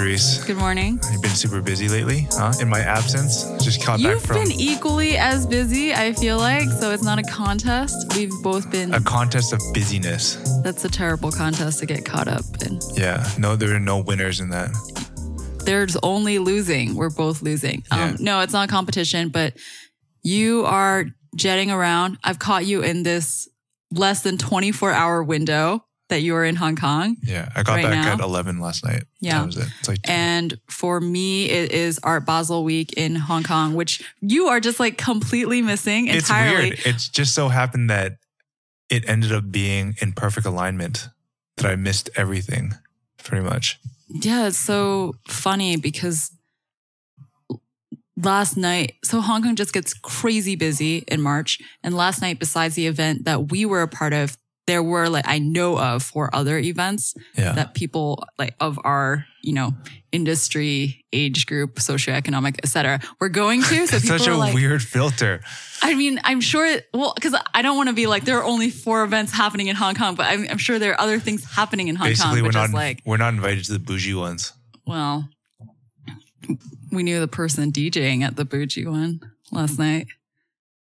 [0.00, 0.46] Charisse.
[0.46, 0.98] Good morning.
[1.12, 2.54] You've been super busy lately, huh?
[2.58, 6.38] In my absence, just caught You've back from You've been equally as busy, I feel
[6.38, 8.16] like, so it's not a contest.
[8.16, 8.94] We've both been.
[8.94, 10.36] a contest of busyness.
[10.64, 12.80] that's a terrible contest to get caught up in.
[12.94, 14.70] Yeah, no, there are no winners in that.
[15.66, 16.94] There's only losing.
[16.94, 17.84] We're both losing.
[17.92, 18.04] Yeah.
[18.04, 19.52] Um, no, it's not a competition, but
[20.22, 21.04] you are
[21.36, 22.16] jetting around.
[22.24, 23.50] I've caught you in this
[23.90, 27.16] less than 24 hour window that you were in Hong Kong.
[27.22, 28.12] Yeah, I got Right back now?
[28.14, 29.04] at 11 last night.
[29.20, 29.38] Yeah.
[29.40, 29.68] That was it.
[29.80, 34.46] It's like, And for me, it is Art Basel Week in Hong Kong, which you
[34.48, 36.70] are just like completely missing entirely.
[36.70, 36.94] it's weird.
[36.94, 38.18] It's just so happened that
[38.88, 41.08] it ended up being in perfect alignment
[41.56, 42.74] that I missed everything
[43.22, 43.78] pretty much.
[44.08, 46.32] Yeah, it's so funny because
[48.16, 51.58] last night, so Hong Kong just gets crazy busy in March.
[51.82, 54.36] And last night, besides the event that we were a part of,
[54.70, 57.52] there were like I know of four other events Yeah.
[57.52, 59.74] that people like of our, you know,
[60.12, 63.86] industry, age group, socioeconomic, et cetera, were going to.
[63.86, 65.40] So such a like, weird filter.
[65.82, 68.70] I mean, I'm sure, well, because I don't want to be like, there are only
[68.70, 71.88] four events happening in Hong Kong, but I'm, I'm sure there are other things happening
[71.88, 74.52] in Hong Basically, Kong, we're not like, we're not invited to the bougie ones.
[74.86, 75.28] well,
[76.92, 79.20] we knew the person DJing at the bougie one
[79.52, 80.06] last night.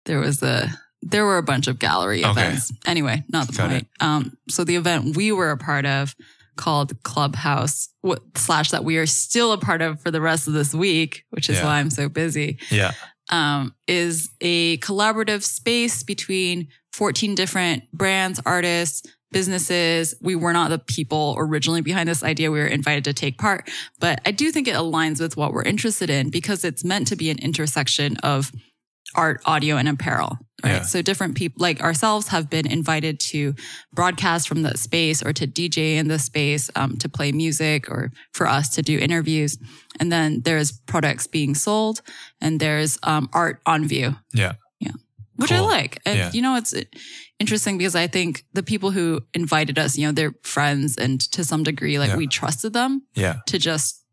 [0.05, 0.69] There was a,
[1.01, 2.31] there were a bunch of gallery Okay.
[2.31, 2.71] events.
[2.85, 3.87] Anyway, not the Got point.
[3.99, 6.15] Um, so the event we were a part of
[6.57, 10.53] called Clubhouse what, slash that we are still a part of for the rest of
[10.53, 11.65] this week, which is Yeah.
[11.65, 12.91] why I'm so busy Yeah.
[13.29, 20.15] um, is a collaborative space between 14 different brands, artists, businesses.
[20.21, 22.51] We were not the people originally behind this idea.
[22.51, 23.69] We were invited to take part,
[23.99, 27.15] but I do think it aligns with what we're interested in because it's meant to
[27.15, 28.51] be an intersection of
[29.15, 30.39] art, audio, and apparel.
[30.63, 30.71] Right.
[30.71, 30.81] Yeah.
[30.83, 33.55] So different people like ourselves have been invited to
[33.93, 38.11] broadcast from the space or to DJ in the space, um, to play music or
[38.33, 39.57] for us to do interviews.
[39.99, 42.01] And then there's products being sold
[42.41, 44.53] and there's, um, art on view, Yeah.
[44.79, 44.91] Yeah.
[45.35, 46.01] Which I like.
[46.05, 46.31] And Yeah.
[46.33, 46.73] you know, it's
[47.39, 51.43] interesting because I think the people who invited us, you know, they're friends and to
[51.43, 52.17] some degree, like Yeah.
[52.17, 53.37] we trusted them Yeah.
[53.47, 54.03] to just,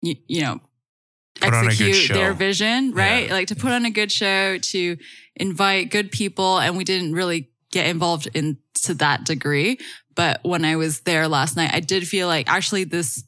[0.00, 3.26] you, you know, Put on a good execute their vision, right?
[3.28, 3.32] Yeah.
[3.32, 4.96] Like to put on a good show, to
[5.36, 6.58] invite good people.
[6.58, 9.78] And we didn't really get involved in to that degree.
[10.14, 13.24] But when I was there last night, I did feel like actually this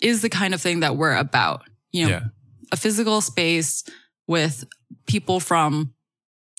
[0.00, 1.62] is the kind of thing that we're about,
[1.92, 2.20] you know, Yeah.
[2.72, 3.84] a physical space
[4.26, 4.64] with
[5.06, 5.94] people from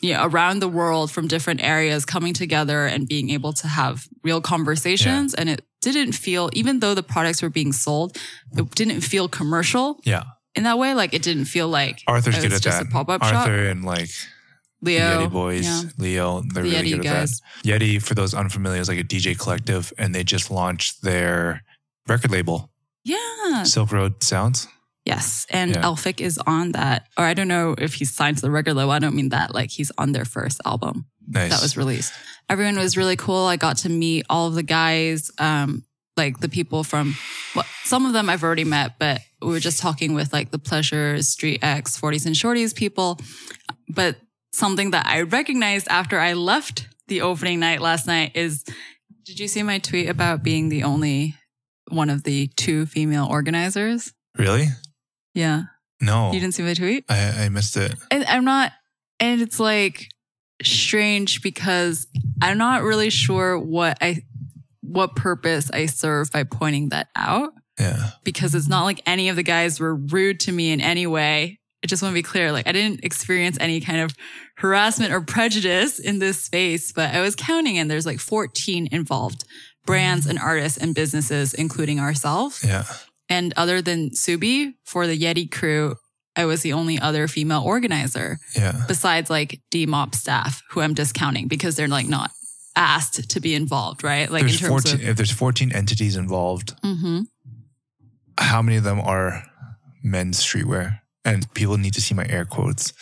[0.01, 4.07] you know, around the world from different areas coming together and being able to have
[4.23, 5.33] real conversations.
[5.33, 8.17] And it didn't feel, even though the products were being sold,
[8.55, 10.23] it didn't feel commercial Yeah.
[10.59, 10.93] In that way.
[10.93, 12.87] Like it didn't feel like Arthur's it good at just that.
[12.87, 13.47] a pop-up Arthur shop.
[13.71, 14.09] and like
[14.81, 15.81] the Leo, Yeti boys, yeah.
[15.97, 17.41] Leo, they're The really Yeti good guys.
[17.41, 17.81] at that.
[17.81, 21.63] Yeti, for those unfamiliar, is like a DJ collective, and they just launched their
[22.07, 22.69] record label,
[23.03, 23.63] Yeah.
[23.63, 24.67] Silk Road Sounds.
[25.05, 25.45] Yes.
[25.49, 25.81] And Yeah.
[25.81, 27.07] Elphick is on that.
[27.17, 28.91] Or I don't know if he's signed to the record label.
[28.91, 29.53] I don't mean that.
[29.55, 31.05] Like he's on their first album.
[31.27, 31.51] Nice.
[31.51, 32.11] that was released.
[32.49, 33.45] Everyone was really cool.
[33.45, 35.83] I got to meet all of the guys, um,
[36.17, 37.15] like the people from,
[37.55, 40.59] well, some of them I've already met, but we were just talking with like the
[40.59, 43.19] Pleasures, Street X, 40s and Shorties people.
[43.87, 44.17] But
[44.53, 48.63] something that I recognized after I left the opening night last night is,
[49.25, 51.35] did you see my tweet about being the only
[51.89, 54.13] one of the two female organizers?
[54.37, 54.67] really?
[55.33, 55.63] Yeah.
[56.01, 57.03] No, You didn't see my tweet?
[57.09, 57.93] I, I missed it.
[58.09, 58.71] and I'm not,
[59.19, 60.07] and it's like
[60.63, 62.07] strange because
[62.41, 64.23] I'm not really sure what I,
[64.81, 69.35] what purpose I serve by pointing that out Yeah, because it's not like any of
[69.35, 71.59] the guys were rude to me in any way.
[71.83, 72.51] I just want to be clear.
[72.51, 74.13] Like I didn't experience any kind of
[74.57, 79.45] harassment or prejudice in this space, but I was counting and there's like 14 involved
[79.85, 82.63] brands and artists and businesses, including ourselves.
[82.65, 82.83] yeah,
[83.29, 85.95] And other than Subi for the Yeti crew,
[86.35, 88.83] I was the only other female organizer yeah.
[88.87, 92.31] besides like DMOP staff who I'm discounting because they're like not
[92.75, 94.31] asked to be involved, right?
[94.31, 97.19] Like there's in terms 14, if there's 14 entities involved, of, hmm
[98.39, 99.43] how many of them are
[100.03, 100.99] men's streetwear?
[101.25, 102.93] And people need to see my air quotes.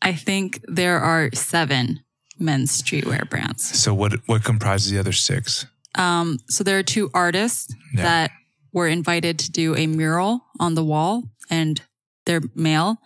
[0.00, 2.00] I think there are seven
[2.38, 3.64] men's streetwear brands.
[3.78, 5.66] So what what comprises the other six?
[5.96, 8.02] Um, so there are two artists Yeah.
[8.02, 8.30] that
[8.72, 11.80] were invited to do a mural on the wall and
[12.26, 12.98] they're male.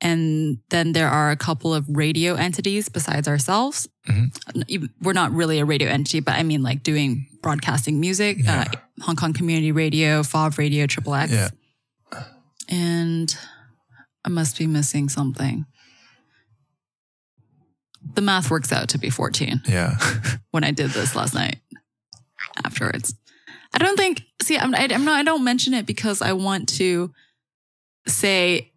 [0.00, 3.88] And then there are a couple of radio entities besides ourselves.
[4.08, 4.88] Mhm.
[5.00, 8.66] We're not really a radio entity, but I mean like doing broadcasting music, Yeah.
[8.72, 11.32] uh, Hong Kong Community Radio, FOV Radio, Triple X.
[11.32, 11.48] Yeah.
[12.68, 13.34] And
[14.24, 15.64] I must be missing something.
[18.14, 19.96] The math works out to be 14 Yeah.
[20.50, 21.58] when I did this last night
[22.64, 23.14] afterwards.
[23.72, 24.22] I don't think.
[24.42, 25.16] See, I'm, I, I'm not.
[25.18, 27.12] I don't mention it because I want to
[28.06, 28.70] say,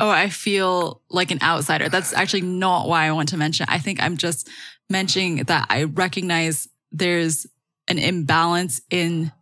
[0.00, 3.64] "Oh, I feel like an outsider." That's actually not why I want to mention.
[3.64, 3.72] It.
[3.72, 4.48] I think I'm just
[4.90, 7.46] mentioning that I recognize there's
[7.88, 9.32] an imbalance in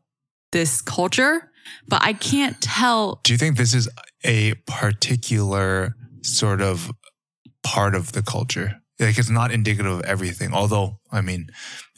[0.52, 1.50] this culture,
[1.88, 3.20] but I can't tell.
[3.24, 3.88] Do you think this is
[4.24, 6.90] a particular sort of
[7.62, 8.80] part of the culture?
[9.00, 10.52] Like it's not indicative of everything.
[10.52, 11.48] Although, I mean,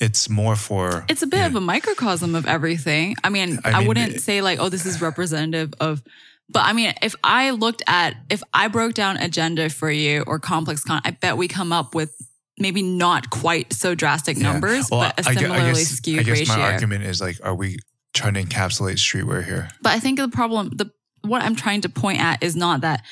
[0.00, 1.04] it's more for.
[1.08, 1.46] It's a bit yeah.
[1.46, 3.16] of a microcosm of everything.
[3.22, 6.02] I mean, I I, mean, wouldn't it- say like, oh, this is representative of.
[6.48, 10.38] But I mean, if I looked at, if I broke down agenda for you or
[10.38, 12.14] complex con, I bet we come up with
[12.58, 14.52] maybe not quite so drastic Yeah.
[14.52, 16.56] numbers, Well, but a gue- I similarly guess, skewed I guess ratio.
[16.56, 17.78] my argument is like, are we
[18.12, 19.68] trying to encapsulate streetwear here?
[19.82, 20.90] But I think the problem, the
[21.22, 23.02] what I'm trying to point at is not that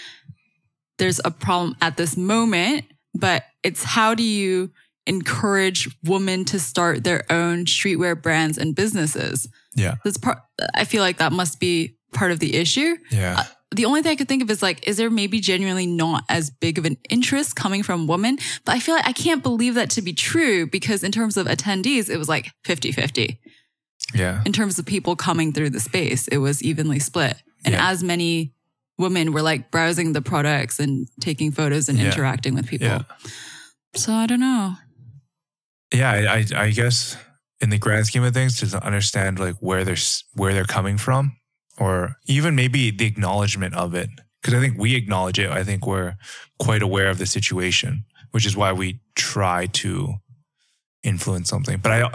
[0.99, 2.85] there's a problem at this moment,
[3.15, 4.71] but it's how do you
[5.07, 9.49] encourage women to start their own streetwear brands and businesses?
[9.75, 9.97] Yeah.
[10.05, 10.39] That's part.
[10.75, 12.97] I feel like that must be part of the issue.
[13.11, 13.37] Yeah.
[13.41, 16.25] Uh, The only thing I could think of is like, is there maybe genuinely not
[16.29, 18.39] as big of an interest coming from women?
[18.65, 21.47] But I feel like I can't believe that to be true because in terms of
[21.47, 23.41] attendees, it was like 50 50
[24.15, 24.43] yeah.
[24.45, 27.37] in terms of people coming through the space, it was evenly split.
[27.65, 27.91] And Yeah.
[27.91, 28.53] as many
[28.99, 32.07] women were like browsing the products and taking photos and Yeah.
[32.07, 32.89] interacting with people.
[32.89, 33.03] Yeah.
[33.95, 34.77] So I don't know.
[35.93, 36.11] Yeah.
[36.11, 37.17] I, I, I guess
[37.61, 39.97] in the grand scheme of things, to understand like where they're,
[40.35, 41.37] where they're coming from
[41.79, 44.09] or even maybe the acknowledgement of it.
[44.43, 45.51] Cause I think we acknowledge it.
[45.51, 46.17] I think we're
[46.59, 50.15] quite aware of the situation, which is why we try to
[51.03, 51.79] influence something.
[51.79, 52.11] But I,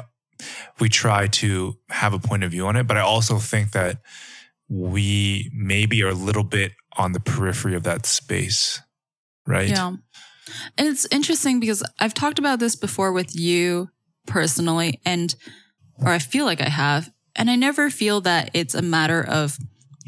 [0.80, 2.86] we try to have a point of view on it.
[2.86, 4.02] But I also think that
[4.70, 8.82] we maybe are a little bit on the periphery of that space,
[9.46, 9.70] right?
[9.70, 9.94] Yeah.
[10.78, 13.90] And it's interesting because I've talked about this before with you
[14.26, 15.34] personally, and,
[16.00, 19.58] or I feel like I have, and I never feel that it's a matter of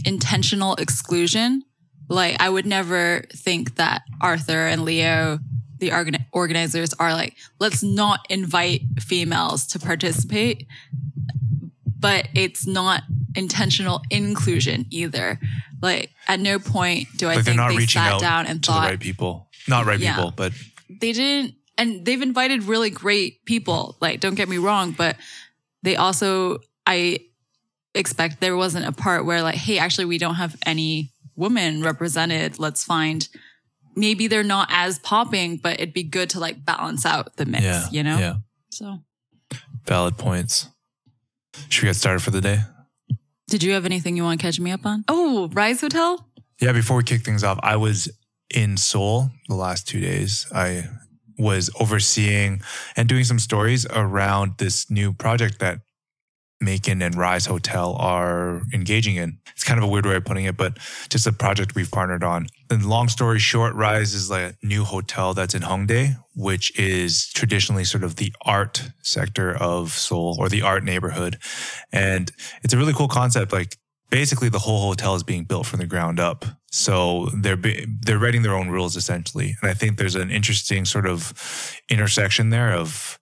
[0.06, 1.64] intentional exclusion.
[2.08, 5.40] Like, I would never think that Arthur and Leo,
[5.78, 10.66] the organ- organizers, are like, let's not invite females to participate.
[12.00, 13.04] But it's not
[13.36, 15.40] intentional inclusion either.
[15.82, 18.64] Like, at no point do I Like they're think they reaching sat out down and
[18.64, 19.50] to thought, the right people.
[19.68, 20.16] Not right Yeah.
[20.16, 20.54] people, but
[20.90, 25.16] they didn't and they've invited really great people like don't get me wrong but
[25.84, 27.20] they also i
[27.96, 32.60] expect there wasn't a part where like hey actually we don't have any women represented
[32.60, 33.28] let's find
[33.96, 37.64] maybe they're not as popping but it'd be good to like balance out the mix
[37.64, 37.88] yeah.
[37.92, 38.34] you know Yeah.
[38.72, 39.00] so
[39.86, 40.68] Valid points.
[41.70, 42.60] Should we get started for the day?
[43.48, 46.30] did you have anything you want to catch me up on oh rise hotel
[46.62, 48.08] Yeah, before we kick things off, I was
[48.54, 50.46] in Seoul the last two days.
[50.54, 50.84] I
[51.38, 52.62] was overseeing
[52.96, 55.80] and doing some stories around this new project that
[56.62, 59.40] Macon and RYSE Hotel are engaging in.
[59.52, 60.78] It's kind of a weird way of putting it, but
[61.10, 62.48] just a project we've partnered on.
[62.70, 67.30] And long story short, RYSE is like a new hotel that's in Hongdae, which is
[67.30, 71.38] traditionally sort of the art sector of Seoul or the art neighborhood.
[71.92, 72.32] And
[72.64, 73.54] it's a really cool concept.
[73.54, 73.78] Like
[74.10, 76.46] basically the whole hotel is being built from the ground up.
[76.72, 79.56] So they're be, they're writing their own rules essentially.
[79.62, 81.34] And I think there's an interesting sort of
[81.90, 83.19] intersection there of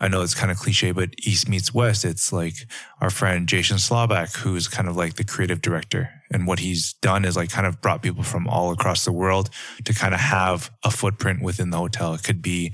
[0.00, 2.06] I know it's kind of cliche, but East meets West.
[2.06, 2.54] It's like
[3.02, 6.08] our friend Jason Slabak, who's kind of like the creative director.
[6.32, 9.50] And what he's done is like kind of brought people from all across the world
[9.84, 12.14] to kind of have a footprint within the hotel.
[12.14, 12.72] It could be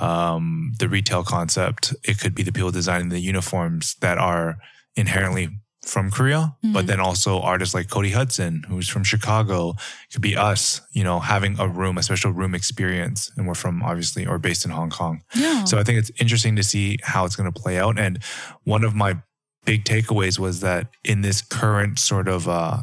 [0.00, 1.94] um, the retail concept.
[2.04, 4.56] It could be the people designing the uniforms that are
[4.96, 5.50] inherently
[5.86, 6.88] from Korea, but Mhm.
[6.88, 9.70] then also artists like Cody Hudson, who's from Chicago.
[9.70, 13.30] It could be us, you know, having a room, a special room experience.
[13.36, 15.22] And we're from obviously or based in Hong Kong.
[15.34, 17.98] yeah So I think it's interesting to see how it's going to play out.
[18.00, 18.18] And
[18.64, 19.18] one of my
[19.64, 22.82] big takeaways was that in this current sort of uh,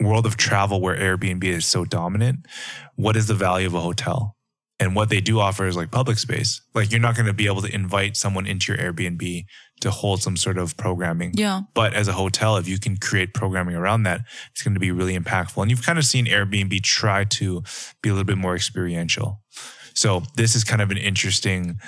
[0.00, 2.46] world of travel where Airbnb is so dominant,
[2.96, 4.36] what is the value of a hotel?
[4.82, 6.60] And what they do offer is like public space.
[6.74, 9.44] Like you're not going to be able to invite someone into your Airbnb
[9.80, 11.30] to hold some sort of programming.
[11.34, 14.80] yeah But as a hotel, if you can create programming around that, it's going to
[14.80, 15.62] be really impactful.
[15.62, 17.62] And you've kind of seen Airbnb try to
[18.02, 19.40] be a little bit more experiential.
[19.94, 21.78] So this is kind of an interesting.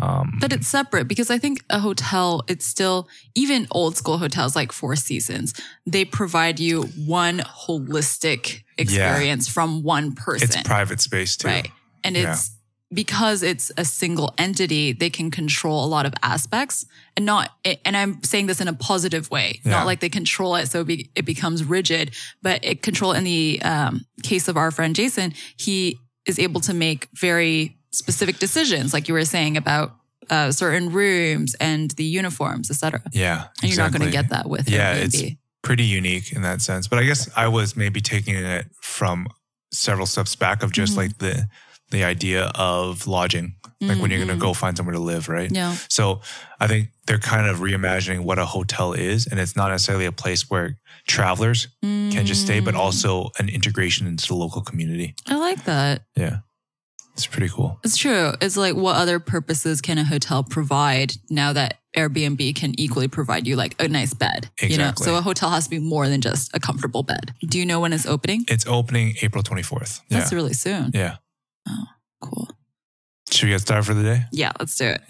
[0.00, 4.54] Um, But it's separate because I think a hotel, it's still, even old school hotels
[4.56, 5.54] like Four Seasons,
[5.86, 10.48] they provide you one holistic experience from one person.
[10.60, 11.48] it's private space too.
[11.48, 11.70] Right.
[12.04, 12.32] And Yeah.
[12.32, 12.50] it's
[12.94, 16.84] because it's a single entity, they can control a lot of aspects
[17.16, 17.50] and not,
[17.86, 19.70] and I'm saying this in a positive way, Yeah.
[19.72, 22.10] not like they control it so it, be, it becomes rigid,
[22.42, 26.74] but it control in the um, case of our friend Jason, he is able to
[26.74, 29.96] make very specific decisions, like you were saying about
[30.30, 33.02] uh, certain rooms and the uniforms, etc.
[33.12, 33.46] Yeah.
[33.62, 35.14] And you're not going to get that with Yeah, Airbnb.
[35.14, 35.32] it's-
[35.62, 36.88] pretty unique in that sense.
[36.88, 39.28] But I guess I was maybe taking it from
[39.72, 40.96] several steps back of just Mhm.
[40.96, 41.46] like the
[41.92, 45.50] the idea of lodging, like when you're going to go find somewhere to live, right?
[45.50, 45.76] Yeah.
[45.88, 46.20] So
[46.60, 50.12] I think they're kind of reimagining what a hotel is, and it's not necessarily a
[50.12, 52.78] place where travelers can just stay, but Mm.
[52.78, 55.14] also an integration into the local community.
[55.26, 56.04] I like that.
[56.16, 56.38] Yeah,
[57.14, 57.78] it's pretty cool.
[57.84, 58.32] It's true.
[58.40, 63.46] It's like what other purposes can a hotel provide now that Airbnb can equally provide
[63.46, 64.48] you like a nice bed?
[64.62, 65.04] You know, Exactly.
[65.06, 67.34] so a hotel has to be more than just a comfortable bed.
[67.46, 68.44] Do you know when it's opening?
[68.48, 70.00] It's opening April 24th.
[70.08, 70.92] Yeah, That's really soon.
[70.94, 71.16] yeah.
[71.68, 71.84] Oh,
[72.20, 72.48] cool.
[73.30, 74.24] Should we get started for the day?
[74.32, 75.00] Yeah, let's do it.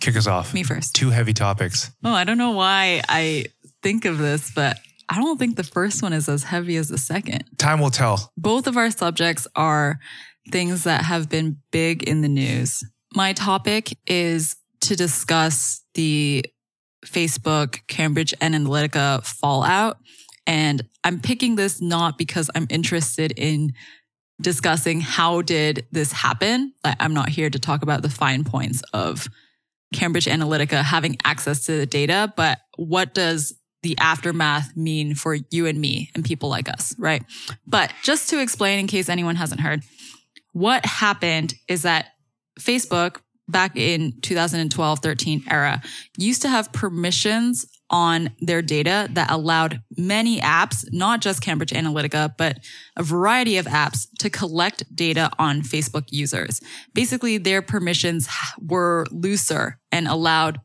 [0.00, 0.52] Kick us off.
[0.52, 0.94] Me first.
[0.94, 1.90] Two heavy topics.
[2.04, 3.46] Oh, I don't know why I
[3.82, 4.78] think of this, but
[5.08, 7.44] I don't think the first one is as heavy as the second.
[7.58, 8.32] Time will tell.
[8.36, 9.98] Both of our subjects are
[10.50, 12.84] things that have been big in the news.
[13.14, 16.44] My topic is to discuss the
[17.04, 19.98] Facebook Cambridge Analytica fallout.
[20.46, 23.72] And I'm picking this not because I'm interested in
[24.40, 26.72] discussing how did this happen.
[26.84, 29.28] I'm not here to talk about the fine points of
[29.94, 35.66] Cambridge Analytica having access to the data, but what does the aftermath mean for you
[35.66, 37.22] and me and people like us, right?
[37.66, 39.84] But just to explain, in case anyone hasn't heard,
[40.52, 42.06] what happened is that
[42.58, 45.80] Facebook back in 2012 13 era
[46.18, 52.34] used to have permissions on their data that allowed many apps, not just Cambridge Analytica,
[52.36, 52.58] but
[52.96, 56.60] a variety of apps to collect data on Facebook users.
[56.94, 58.28] Basically, their permissions
[58.60, 60.60] were looser and allowed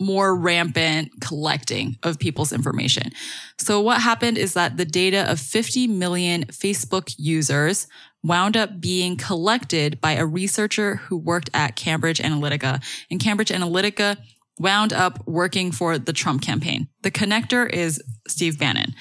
[0.00, 3.10] more rampant collecting of people's information.
[3.58, 7.86] So what happened is that the data of 50 million Facebook users
[8.24, 12.82] wound up being collected by a researcher who worked at Cambridge Analytica.
[13.10, 14.16] And Cambridge Analytica
[14.58, 16.88] wound up working for the Trump campaign.
[17.02, 18.94] The connector is Steve Bannon.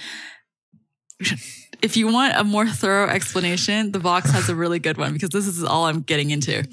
[1.81, 5.29] If you want a more thorough explanation, the Vox has a really good one because
[5.29, 6.63] this is all I'm getting into.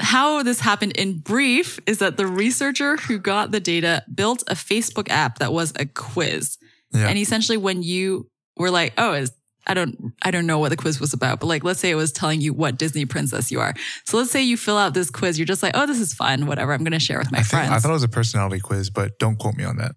[0.00, 4.54] How this happened in brief is that the researcher who got the data built a
[4.54, 6.58] Facebook app that was a quiz.
[6.92, 7.08] Yeah.
[7.08, 9.32] And essentially when you were like, oh, is
[9.66, 11.94] I don't I don't know what the quiz was about, but like let's say it
[11.94, 13.74] was telling you what Disney princess you are.
[14.04, 16.46] So let's say you fill out this quiz, you're just like, oh, this is fun,
[16.46, 16.72] whatever.
[16.72, 17.70] I'm gonna share with my I, think, friends.
[17.72, 19.92] I thought it was a personality quiz, but don't quote me on that.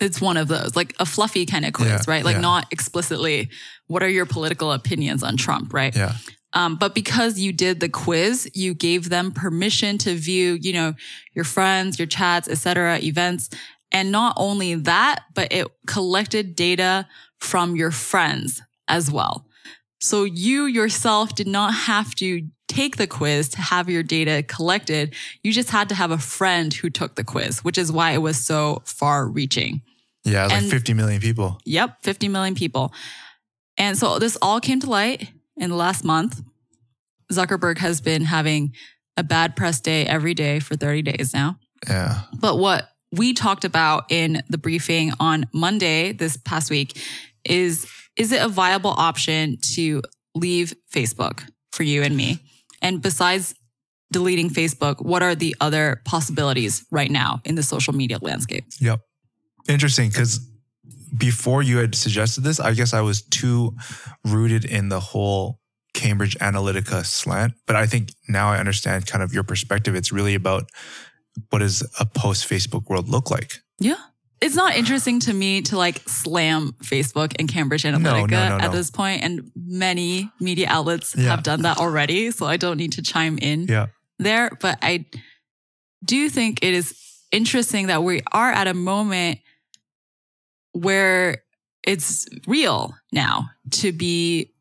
[0.00, 2.24] it's one of those, like a fluffy kind of quiz, Yeah, right?
[2.24, 2.40] Like yeah.
[2.42, 3.50] not explicitly
[3.86, 5.94] what are your political opinions on Trump, right?
[5.94, 6.14] Yeah.
[6.52, 10.94] Um, but because you did the quiz, you gave them permission to view, you know,
[11.34, 13.50] your friends, your chats, etc., events.
[13.90, 17.06] And not only that, but it collected data
[17.40, 19.46] from your friends as well.
[20.00, 25.14] So you yourself did not have to take the quiz to have your data collected.
[25.42, 28.18] You just had to have a friend who took the quiz, which is why it
[28.22, 29.82] was so far reaching.
[30.24, 30.46] Yeah.
[30.46, 31.60] Like And- 50 million people.
[31.64, 32.92] Yep, 50 million people.
[33.76, 36.42] And so this all came to light in the last month.
[37.32, 38.74] Zuckerberg has been having
[39.16, 41.58] a bad press day every day for 30 days now.
[41.88, 42.22] Yeah.
[42.38, 46.98] But what we talked about in the briefing on Monday this past week
[47.44, 50.02] is is it a viable option to
[50.34, 51.42] leave Facebook
[51.72, 52.38] for you and me?
[52.80, 53.54] And besides
[54.12, 58.64] deleting Facebook, what are the other possibilities right now in the social media landscape?
[58.80, 59.00] Yep.
[59.68, 60.38] Interesting because
[61.16, 63.76] before you had suggested this, I guess I was too
[64.24, 65.58] rooted in the whole
[65.94, 67.54] Cambridge Analytica slant.
[67.66, 69.94] But I think now I understand kind of your perspective.
[69.94, 70.68] It's really about
[71.50, 73.54] what does a post Facebook world look like?
[73.78, 73.96] Yeah.
[74.40, 78.64] It's not interesting to me to like slam Facebook and Cambridge Analytica no, no, no.
[78.64, 81.30] at this point, and many media outlets Yeah.
[81.30, 82.30] have done that already.
[82.30, 83.86] So I don't need to chime in Yeah.
[84.18, 84.50] there.
[84.60, 85.06] But I
[86.04, 86.94] do think it is
[87.32, 89.38] interesting that we are at a moment
[90.72, 91.38] where
[91.86, 94.52] it's real now to be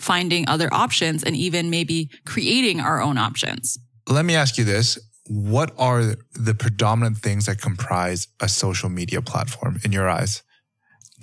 [0.00, 3.78] finding other options and even maybe creating our own options.
[4.08, 4.98] Let me ask you this.
[5.28, 10.42] What are the predominant things that comprise a social media platform in your eyes?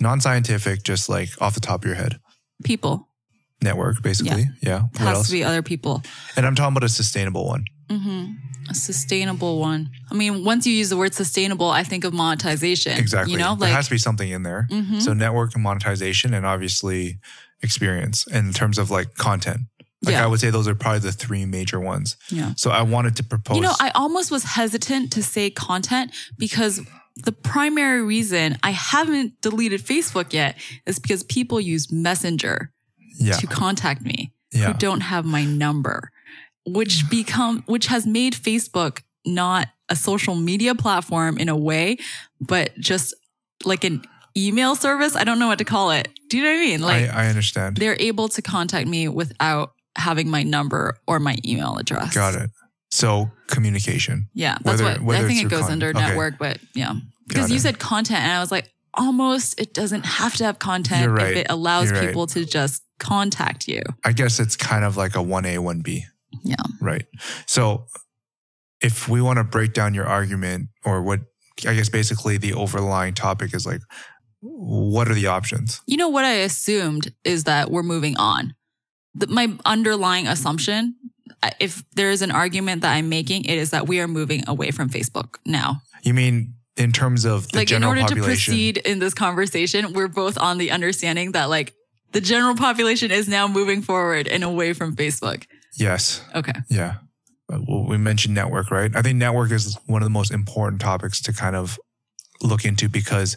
[0.00, 2.18] Non scientific, just like off the top of your head.
[2.64, 3.08] People.
[3.62, 4.44] Network, basically.
[4.62, 4.84] Yeah.
[4.94, 5.26] It What has else?
[5.26, 6.02] to be other people.
[6.36, 7.64] and I'm talking about a sustainable one.
[7.88, 8.70] Mm-hmm.
[8.70, 9.90] A sustainable one.
[10.10, 12.96] I mean, once you use the word sustainable, I think of monetization.
[12.96, 13.32] Exactly.
[13.32, 14.66] You know, there like has to be something in there.
[14.70, 15.00] Mm-hmm.
[15.00, 17.18] So network and monetization and obviously
[17.62, 19.62] experience in terms of like content.
[20.02, 20.24] Like Yeah.
[20.24, 22.16] I would say those are probably the three major ones.
[22.30, 22.52] yeah.
[22.56, 23.56] So I wanted to propose.
[23.56, 26.80] You know, I almost was hesitant to say content because
[27.16, 32.72] the primary reason I haven't deleted Facebook yet is because people use Messenger
[33.18, 33.34] yeah.
[33.34, 34.68] to contact me Yeah.
[34.72, 36.10] who don't have my number.
[36.66, 41.96] which become which has made Facebook not a social media platform in a way,
[42.40, 43.14] but just
[43.64, 44.02] like an
[44.36, 45.16] email service.
[45.16, 46.08] I don't know what to call it.
[46.28, 46.80] Do you know what I mean?
[46.82, 47.76] Like I, I understand.
[47.76, 52.14] they're able to contact me without having my number or my email address.
[52.14, 52.50] Got it.
[52.90, 54.28] So communication.
[54.34, 56.00] Yeah, that's Whether- what I think it goes under okay.
[56.00, 56.94] network, but yeah,
[57.28, 61.04] because you said content, and I was like, almost it doesn't have to have content
[61.04, 62.08] You're if it allows You're right.
[62.08, 63.82] people to just contact you.
[64.04, 66.02] I guess it's kind of like a 1A, 1B.
[66.42, 66.56] Yeah.
[66.80, 67.06] Right.
[67.46, 67.86] So
[68.80, 71.20] if we want to break down your argument or what
[71.66, 73.80] I guess basically the overlying topic is like,
[74.40, 75.82] what are the options?
[75.86, 78.54] You know what I assumed is that we're moving on.
[79.14, 80.94] The, my underlying assumption,
[81.58, 84.70] if there is an argument that I'm making, it is that we are moving away
[84.70, 85.82] from Facebook now.
[86.02, 89.92] You mean in terms of the like in general order to proceed in this conversation,
[89.92, 91.74] we're both on the understanding that like
[92.12, 95.44] the general population is now moving forward and away from Facebook.
[95.78, 96.22] yes.
[96.34, 96.52] Okay.
[96.68, 96.96] Yeah.
[97.52, 98.94] Uh, Well, we mentioned network, right?
[98.94, 101.78] I think network is one of the most important topics to kind of
[102.42, 103.36] look into because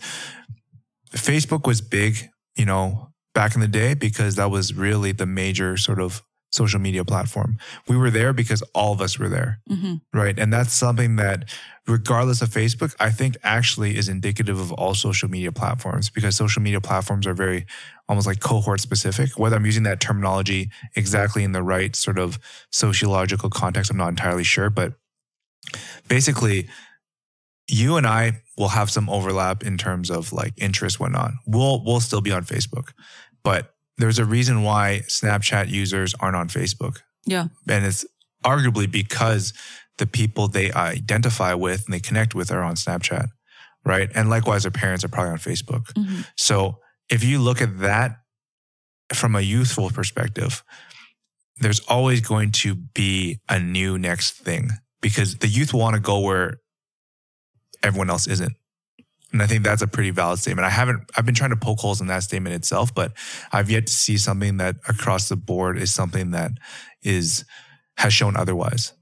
[1.15, 5.77] Facebook was big, you know, back in the day because that was really the major
[5.77, 7.57] sort of social media platform.
[7.87, 10.37] We were there because all of us were there, hmm right?
[10.37, 11.49] And that's something that,
[11.87, 16.61] regardless of Facebook, I think actually is indicative of all social media platforms because social
[16.61, 17.65] media platforms are very
[18.07, 19.39] almost like cohort specific.
[19.39, 22.37] Whether I'm using that terminology exactly in the right sort of
[22.71, 24.69] sociological context, I'm not entirely sure.
[24.69, 24.93] But
[26.07, 26.69] basically,
[27.67, 31.31] you and I will have some overlap in terms of like interest, whatnot.
[31.47, 32.93] We'll we'll still be on Facebook,
[33.43, 37.47] but there's a reason why Snapchat users aren't on Facebook Yeah.
[37.67, 38.05] and it's
[38.43, 39.53] arguably because
[39.97, 43.27] the people they identify with and they connect with are on Snapchat,
[43.85, 44.09] right?
[44.15, 45.83] And likewise, their parents are probably on Facebook.
[45.95, 48.17] hmm So if you look at that
[49.13, 50.63] from a youthful perspective,
[51.57, 54.71] there's always going to be a new next thing
[55.01, 56.57] because the youth want to go where
[57.83, 58.53] everyone else isn't.
[59.33, 60.65] And I think that's a pretty valid statement.
[60.65, 63.13] I haven't, I've been trying to poke holes in that statement itself, but
[63.51, 66.51] I've yet to see something that across the board is something that
[67.01, 67.43] is,
[67.97, 68.93] has shown otherwise.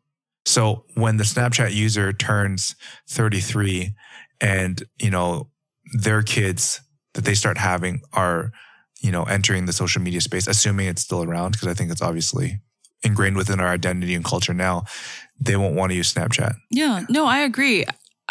[0.46, 2.76] So when the Snapchat user turns
[3.10, 3.94] 33
[4.39, 5.50] and, you know,
[5.94, 6.80] their kids
[7.13, 8.52] that they start having are,
[9.02, 12.02] you know, entering the social media space, assuming it's still around, because I think it's
[12.02, 12.62] obviously
[13.04, 14.86] ingrained within our identity and culture now,
[15.39, 16.54] they won't want to use Snapchat.
[16.70, 17.04] Yeah.
[17.10, 17.84] No, I agree.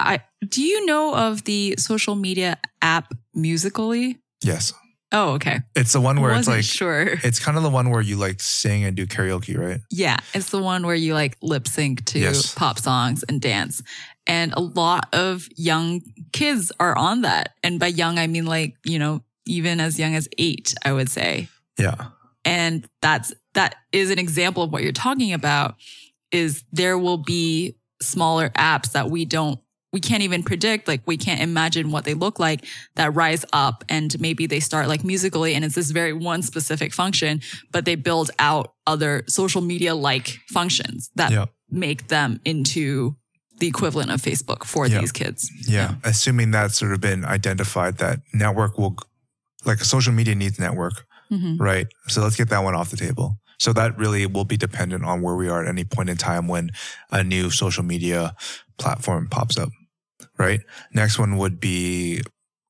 [0.05, 4.17] I do you know of the social media app Musical.ly?
[4.43, 4.73] Yes.
[5.13, 5.59] Oh, okay.
[5.75, 7.19] It's the one where it's like, sure.
[7.25, 9.81] it's kind of the one where you like sing and do karaoke, right?
[9.91, 12.55] Yeah, it's the one where you like lip sync to Yes.
[12.55, 13.83] pop songs and dance.
[14.29, 17.55] And a lot of young kids are on that.
[17.65, 21.11] And by young, I mean like, you know, even as young as eight, I would
[21.11, 21.49] say.
[21.77, 21.97] Yeah.
[22.45, 25.75] And that's, that is an example of what you're talking about
[26.31, 29.59] is there will be smaller apps that we don't,
[29.93, 32.65] we can't even predict, like we can't imagine what they look like
[32.97, 36.93] that rise up and maybe they start like Musical.ly and it's this very one specific
[36.95, 37.41] function,
[37.73, 41.47] but they build out other social media like functions that Yeah.
[41.71, 43.17] make them into
[43.59, 45.01] the equivalent of Facebook for Yeah.
[45.01, 45.51] these kids.
[45.67, 45.97] Yeah.
[46.05, 48.97] Assuming that's sort of been identified that network will,
[49.65, 51.87] like social media needs network, hmm right?
[52.09, 53.39] So let's get that one off the table.
[53.59, 56.49] So that really will be dependent on where we are at any point in time
[56.49, 56.71] when
[57.11, 58.35] a new social media
[58.79, 59.69] platform pops up,
[60.41, 60.61] right?
[60.93, 62.23] Next one would be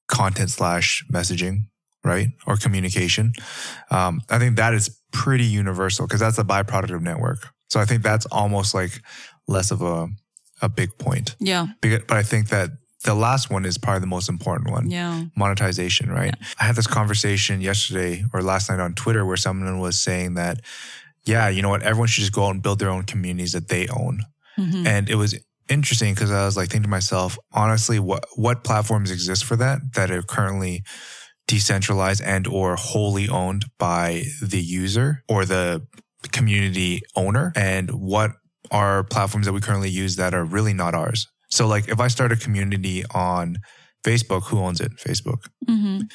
[0.08, 1.66] content slash messaging,
[2.04, 2.28] right?
[2.46, 3.32] Or communication.
[3.90, 7.48] Um, I think that is pretty universal because that's a byproduct of network.
[7.68, 9.00] So I think that's almost like
[9.46, 10.08] less of a,
[10.60, 11.36] a big point.
[11.38, 11.68] Yeah.
[11.80, 12.70] But I think that
[13.04, 15.24] the last one is probably the most important one Yeah.
[15.36, 16.34] monetization, right?
[16.60, 20.60] I had this conversation yesterday or last night on Twitter where someone was saying that,
[21.24, 23.68] yeah, you know what, everyone should just go out and build their own communities that
[23.68, 24.24] they own.
[24.58, 24.86] Mhm.
[24.86, 25.34] And it was
[25.70, 29.80] interesting because I was like thinking to myself, honestly, what what platforms exist for that
[29.94, 30.82] that are currently
[31.46, 35.86] decentralized and or wholly owned by the user or the
[36.32, 38.32] community owner and what
[38.70, 41.26] are platforms that we currently use that are really not ours.
[41.48, 43.56] So like if I start a community on
[44.04, 44.92] Facebook, who owns it?
[44.96, 45.48] Facebook.
[45.68, 46.10] Mhm.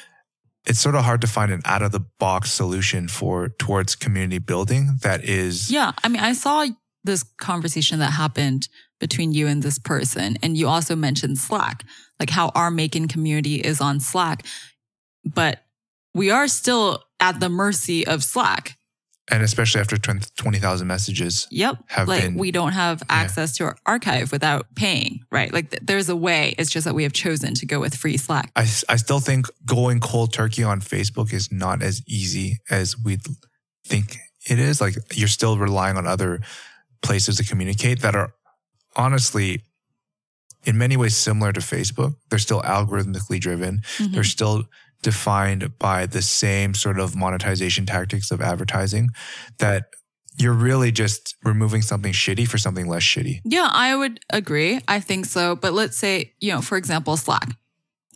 [0.64, 4.38] It's sort of hard to find an out of the box solution for towards community
[4.38, 5.92] building that is Yeah.
[6.02, 6.66] I mean, I saw
[7.06, 8.68] this conversation that happened
[9.00, 10.36] between you and this person.
[10.42, 11.84] And you also mentioned Slack,
[12.20, 14.44] like how our Macon community is on Slack,
[15.24, 15.62] but
[16.14, 18.76] we are still at the mercy of Slack.
[19.30, 21.76] and especially after 20 20,000 messages Yep.
[21.88, 25.52] have like been we don't have access to our archive without paying, right?
[25.52, 26.54] Like th- there's a way.
[26.58, 28.50] It's just that we have chosen to go with free Slack.
[28.54, 33.18] I, I still think going cold turkey on Facebook is not as easy as we
[33.84, 34.16] think
[34.48, 34.80] it is.
[34.80, 36.40] Like you're still relying on other
[37.02, 38.32] places to communicate that are
[38.94, 39.62] honestly
[40.64, 42.16] in many ways similar to Facebook.
[42.28, 43.82] They're still algorithmically driven.
[43.98, 44.12] Mhm.
[44.12, 44.64] They're still
[45.02, 49.10] defined by the same sort of monetization tactics of advertising
[49.58, 49.84] that
[50.38, 53.40] you're really just removing something shitty for something less shitty.
[53.44, 54.80] Yeah, I would agree.
[54.88, 55.56] I think so.
[55.56, 57.56] But let's say, you know, for example, Slack,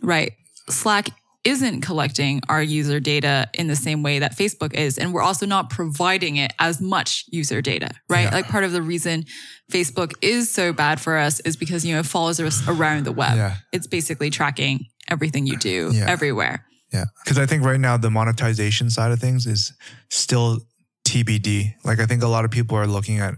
[0.02, 0.32] right?
[0.68, 1.10] Slack
[1.44, 4.98] isn't collecting our user data in the same way that Facebook is.
[4.98, 8.24] And we're also not providing it as much user data, right?
[8.24, 8.34] Yeah.
[8.34, 9.24] Like part of the reason
[9.72, 13.12] Facebook is so bad for us is because, you know, it follows us around the
[13.12, 13.36] web.
[13.36, 13.54] Yeah.
[13.72, 16.10] It's basically tracking everything you do Yeah.
[16.10, 16.66] everywhere.
[16.92, 17.04] Yeah.
[17.24, 19.72] Cause I think right now the monetization side of things is
[20.10, 20.60] still
[21.06, 21.74] TBD.
[21.84, 23.34] Like I think a lot of people are looking at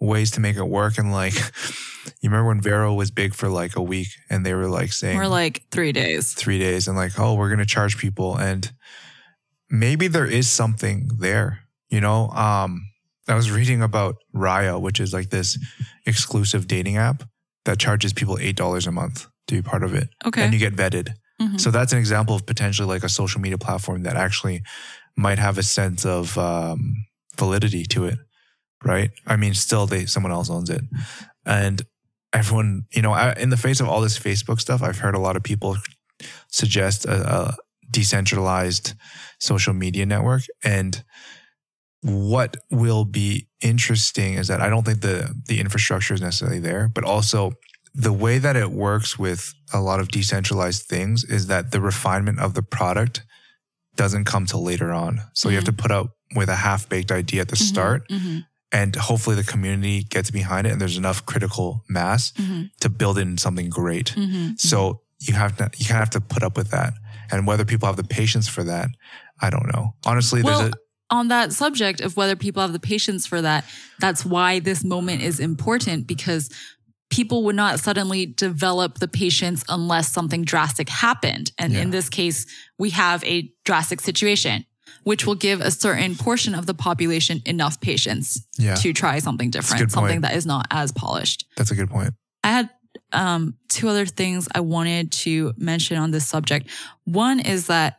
[0.00, 0.96] ways to make it work.
[0.96, 1.34] And like,
[2.20, 5.16] you remember when Vero was big for like a week and they were like saying
[5.16, 6.32] We're like three days.
[6.34, 8.36] three days and like, oh, we're going to charge people.
[8.36, 8.70] And
[9.70, 12.28] maybe there is something there, you know?
[12.30, 12.82] Um,
[13.28, 15.58] I was reading about Raya, which is like this
[16.06, 17.22] exclusive dating app
[17.64, 20.08] that charges people $8 a month to be part of it.
[20.26, 20.42] Okay.
[20.42, 21.14] And you get vetted.
[21.40, 21.60] Mhm.
[21.60, 24.62] So that's an example of potentially like a social media platform that actually
[25.16, 26.94] might have a sense of um,
[27.36, 28.18] validity to it,
[28.84, 29.10] right?
[29.26, 30.82] I mean, still, they someone else owns it,
[31.44, 31.82] and
[32.34, 35.18] everyone, you know, I, in the face of all this Facebook stuff, I've heard a
[35.20, 35.76] lot of people
[36.48, 37.56] suggest a, a
[37.90, 38.94] decentralized
[39.38, 41.02] social media network, and
[42.02, 46.88] what will be interesting is that I don't think the the infrastructure is necessarily there,
[46.88, 47.52] but also
[47.94, 52.40] the way that it works with a lot of decentralized things is that the refinement
[52.40, 53.22] of the product
[53.96, 55.20] doesn't come till later on.
[55.32, 57.68] So you have to put up with a half baked idea at the Mhm.
[57.68, 58.44] start Mhm.
[58.74, 62.70] And hopefully the community gets behind it and there's enough critical mass Mhm.
[62.80, 64.12] to build in something great.
[64.16, 64.60] Mhm.
[64.60, 66.92] So you have to you kind of have to put up with that.
[67.30, 68.88] And whether people have the patience for that,
[69.40, 69.94] I don't know.
[70.04, 70.76] Honestly, Well, there's a
[71.10, 73.64] on that subject of whether people have the patience for that,
[74.00, 76.50] that's why this moment is important because
[77.10, 81.52] people would not suddenly develop the patience unless something drastic happened.
[81.58, 81.82] And Yeah.
[81.82, 82.46] in this case,
[82.78, 84.64] we have a drastic situation,
[85.04, 89.50] which will give a certain portion of the population enough patience yeah, to try something
[89.50, 91.46] different, something that is not as polished.
[91.56, 92.12] that's a good point.
[92.42, 92.70] I had
[93.12, 96.68] um, two other things I wanted to mention on this subject.
[97.04, 97.96] One is that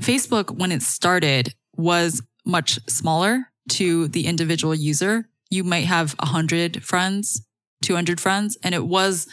[0.00, 5.28] Facebook, when it started, was much smaller to the individual user.
[5.50, 7.42] You might have 100 friends,
[7.82, 9.26] 200 friends, and it was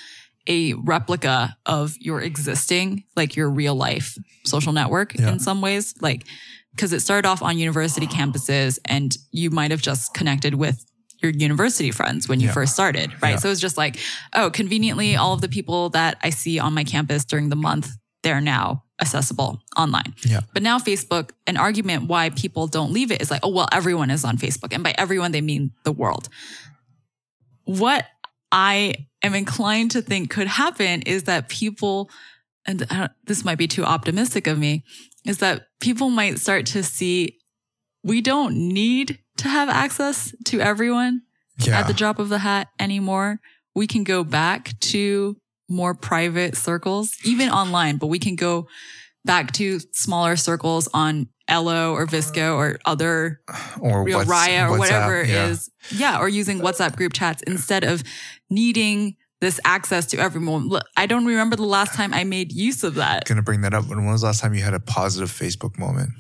[0.47, 5.31] a replica of your existing, like your real life social network Yeah.
[5.31, 5.93] in some ways.
[6.01, 6.25] Like,
[6.75, 10.85] because it started off on university campuses and you might have just connected with
[11.21, 12.53] your university friends when you Yeah.
[12.53, 13.31] first started, right?
[13.31, 13.35] Yeah.
[13.37, 13.97] So it's just like,
[14.33, 17.89] oh, conveniently, all of the people that I see on my campus during the month,
[18.23, 20.13] they're now accessible online.
[20.25, 20.41] Yeah.
[20.53, 24.09] But now Facebook, an argument why people don't leave it is like, oh, well, everyone
[24.09, 24.73] is on Facebook.
[24.73, 26.27] And by everyone, they mean the world.
[27.65, 28.05] What
[28.51, 32.09] I am inclined to think could happen is that people,
[32.65, 32.85] and
[33.25, 34.83] this might be too optimistic of me,
[35.25, 37.39] is that people might start to see
[38.03, 41.21] we don't need to have access to everyone
[41.59, 41.79] Yeah.
[41.79, 43.39] at the drop of the hat anymore.
[43.75, 45.37] We can go back to
[45.69, 48.67] more private circles, even online, but we can go
[49.25, 53.41] back to smaller circles on Ello or VSCO or other
[53.79, 55.47] or Raya or whatever it yeah.
[55.47, 55.69] is.
[55.91, 56.19] Yeah.
[56.19, 58.03] Or using WhatsApp group chats instead of
[58.49, 60.69] needing this access to everyone.
[60.69, 63.25] Look, I don't remember the last time I made use of that.
[63.25, 63.87] Going to bring that up.
[63.87, 66.11] When was the last time you had a positive Facebook moment?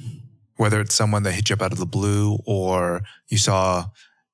[0.57, 3.85] Whether it's someone that hit you up out of the blue or you saw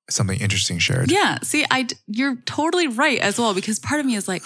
[0.09, 1.11] something interesting shared.
[1.11, 1.37] Yeah.
[1.43, 4.43] See, I you're totally right as well, because part of me is like,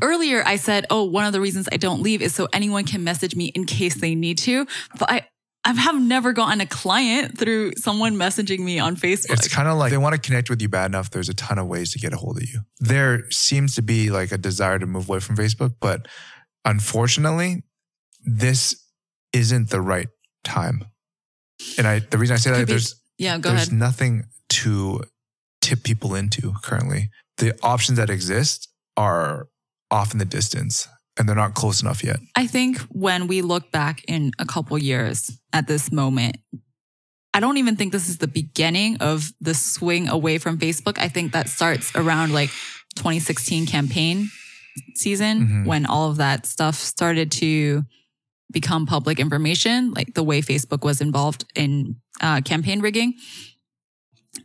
[0.00, 3.04] earlier I said, oh, one of the reasons I don't leave is so anyone can
[3.04, 4.66] message me in case they need to.
[4.98, 5.26] But I,
[5.68, 9.32] I have never gotten a client through someone messaging me on Facebook.
[9.32, 11.10] It's kind of like they want to connect with you bad enough.
[11.10, 12.60] There's a ton of ways to get a hold of you.
[12.80, 16.08] There seems to be like a desire to move away from Facebook, but
[16.64, 17.64] unfortunately,
[18.24, 18.82] this
[19.34, 20.08] isn't the right
[20.42, 20.86] time.
[21.76, 23.78] And I, the reason I say that, be- there's yeah, go there's ahead.
[23.78, 25.02] nothing to
[25.60, 27.10] tip people into currently.
[27.36, 29.48] The options that exist are
[29.90, 32.20] off in the distance and they're not close enough yet.
[32.36, 36.36] I think when we look back in a couple years at this moment,
[37.34, 40.98] I don't even think this is the beginning of the swing away from Facebook.
[40.98, 42.50] I think that starts around like
[42.96, 44.28] 2016 campaign
[44.94, 45.66] season Mhm.
[45.66, 47.84] when all of that stuff started to
[48.50, 53.14] become public information, like the way Facebook was involved in uh, campaign rigging.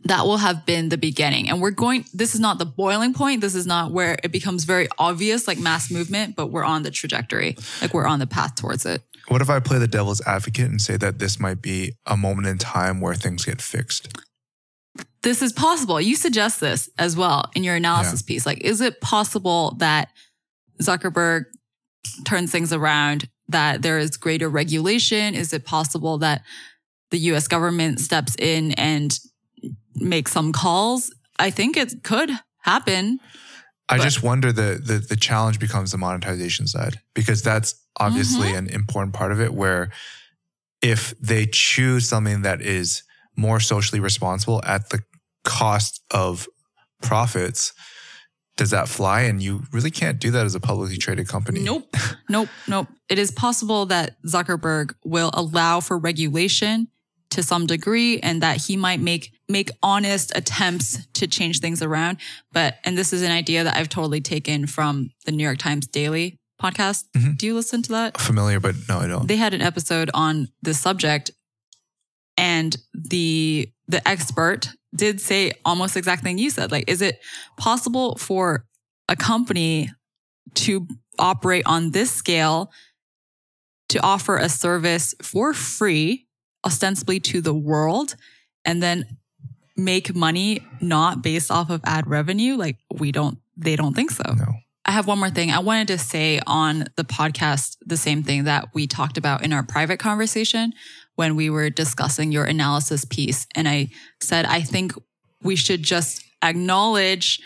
[0.04, 1.48] That will have been the beginning.
[1.48, 3.40] And we're going, this is not the boiling point.
[3.40, 6.90] This is not where it becomes very obvious, like mass movement, but we're on the
[6.90, 7.56] trajectory.
[7.80, 9.02] Like we're on the path towards it.
[9.28, 12.46] What if I play the devil's advocate and say that this might be a moment
[12.46, 14.08] in time where things get fixed?
[15.24, 16.00] this is possible.
[16.00, 18.46] You suggest this as well in your analysis piece.
[18.46, 20.10] Like, is it possible that
[20.82, 21.46] Zuckerberg
[22.24, 25.34] turns things around, that there is greater regulation?
[25.34, 26.42] Is it possible that
[27.10, 29.18] the US government steps in and
[29.96, 31.12] makes some calls?
[31.38, 33.18] I think it could happen.
[33.88, 38.48] I But- just wonder the, the the challenge becomes the monetization side because that's obviously
[38.48, 38.58] Mm-hmm.
[38.58, 39.52] an important part of it.
[39.52, 39.90] Where
[40.80, 43.02] if they choose something that is
[43.36, 45.00] more socially responsible at the
[45.44, 46.46] cost of
[47.02, 47.72] profits,
[48.56, 49.22] does that fly?
[49.22, 51.60] And you really can't do that as a publicly traded company.
[51.60, 51.94] Nope.
[52.28, 52.48] nope.
[52.68, 52.88] Nope.
[53.08, 56.88] It is possible that Zuckerberg will allow for regulation
[57.34, 62.18] to some degree and that he might make make honest attempts to change things around.
[62.52, 65.86] But and this is an idea that I've totally taken from the New York Times
[65.86, 67.04] Daily podcast.
[67.16, 67.36] Mhm.
[67.36, 68.20] Do you listen to that?
[68.20, 69.26] Familiar, but no, I don't.
[69.28, 71.30] They had an episode on this subject
[72.36, 76.70] and the the expert did say almost the exact thing you said.
[76.72, 77.18] Like, is it
[77.58, 78.64] possible for
[79.08, 79.90] a company
[80.54, 80.86] to
[81.18, 82.70] operate on this scale
[83.90, 86.23] to offer a service for free,
[86.64, 88.16] ostensibly to the world,
[88.64, 89.18] and then
[89.76, 92.56] make money not based off of ad revenue?
[92.56, 94.22] Like, we don't, they don't think so.
[94.32, 94.54] no.
[94.86, 95.50] I have one more thing.
[95.50, 99.50] I wanted to say on the podcast the same thing that we talked about in
[99.52, 100.74] our private conversation
[101.14, 103.46] when we were discussing your analysis piece.
[103.54, 103.88] And I
[104.20, 104.92] said, I think
[105.42, 107.40] we should just acknowledge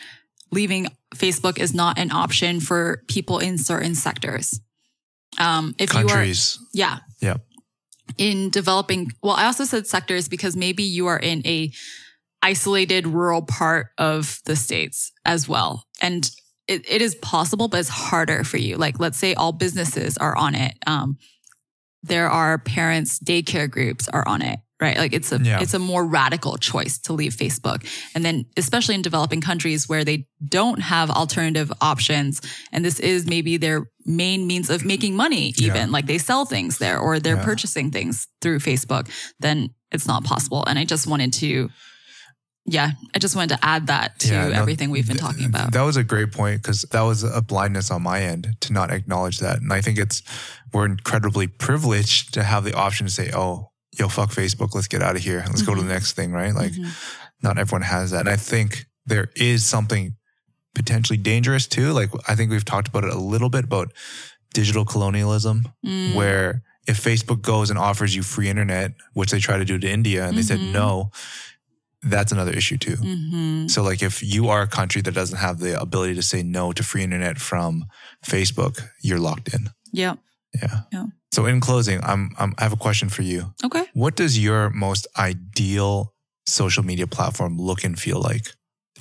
[0.51, 4.61] leaving Facebook is not an option for people in certain sectors.
[5.39, 6.59] Um, if you are, Countries.
[6.73, 6.99] yeah.
[7.21, 7.37] Yeah.
[8.17, 11.71] In developing, well, I also said sectors because maybe you are in a
[12.43, 15.85] isolated rural part of the states as well.
[16.01, 16.31] And
[16.67, 18.77] it, it is possible, but it's harder for you.
[18.77, 20.75] Like, let's say all businesses are on it.
[20.87, 21.19] Um,
[22.03, 24.97] there are parents' daycare groups are on it, right?
[24.97, 25.61] Like it's a, Yeah.
[25.61, 27.85] it's a more radical choice to leave Facebook.
[28.15, 32.41] And then, especially in developing countries where they don't have alternative options,
[32.73, 35.87] and this is maybe their main means of making money, even Yeah.
[35.87, 37.45] like they sell things there or they're Yeah.
[37.45, 39.09] purchasing things through Facebook,
[39.41, 40.65] then it's not possible.
[40.67, 41.71] And I just wanted to,
[42.67, 45.73] yeah, I just wanted to add that to no, everything we've been talking about.
[45.73, 48.91] That was a great point because that was a blindness on my end to not
[48.93, 49.61] acknowledge that.
[49.61, 50.23] And I think it's,
[50.73, 53.68] we're incredibly privileged to have the option to say, oh,
[53.99, 55.45] yo, fuck Facebook, let's get out of here.
[55.49, 56.55] Let's go to the next thing, right?
[56.55, 56.91] Like, Mhm.
[57.43, 58.21] not everyone has that.
[58.21, 60.15] And I think there is something
[60.75, 61.93] potentially dangerous too.
[61.93, 63.93] Like, I think we've talked about it a little bit about
[64.55, 66.15] digital colonialism, Mm.
[66.15, 69.91] where if Facebook goes and offers you free internet, which they try to do to
[69.91, 70.73] India, and they said Mhm.
[70.73, 71.11] no,
[72.03, 72.97] that's another issue too.
[72.97, 73.71] Mhm.
[73.71, 76.73] So, like, if you are a country that doesn't have the ability to say no
[76.73, 77.85] to free internet from
[78.25, 79.71] Facebook, you're locked in.
[79.93, 80.15] Yeah.
[80.55, 80.83] Yeah.
[80.93, 81.07] Yeah.
[81.39, 83.55] So, in closing, I'm, I'm I have a question for you.
[83.65, 83.85] Okay.
[83.95, 86.13] What does your most ideal
[86.47, 88.49] social media platform look and feel like?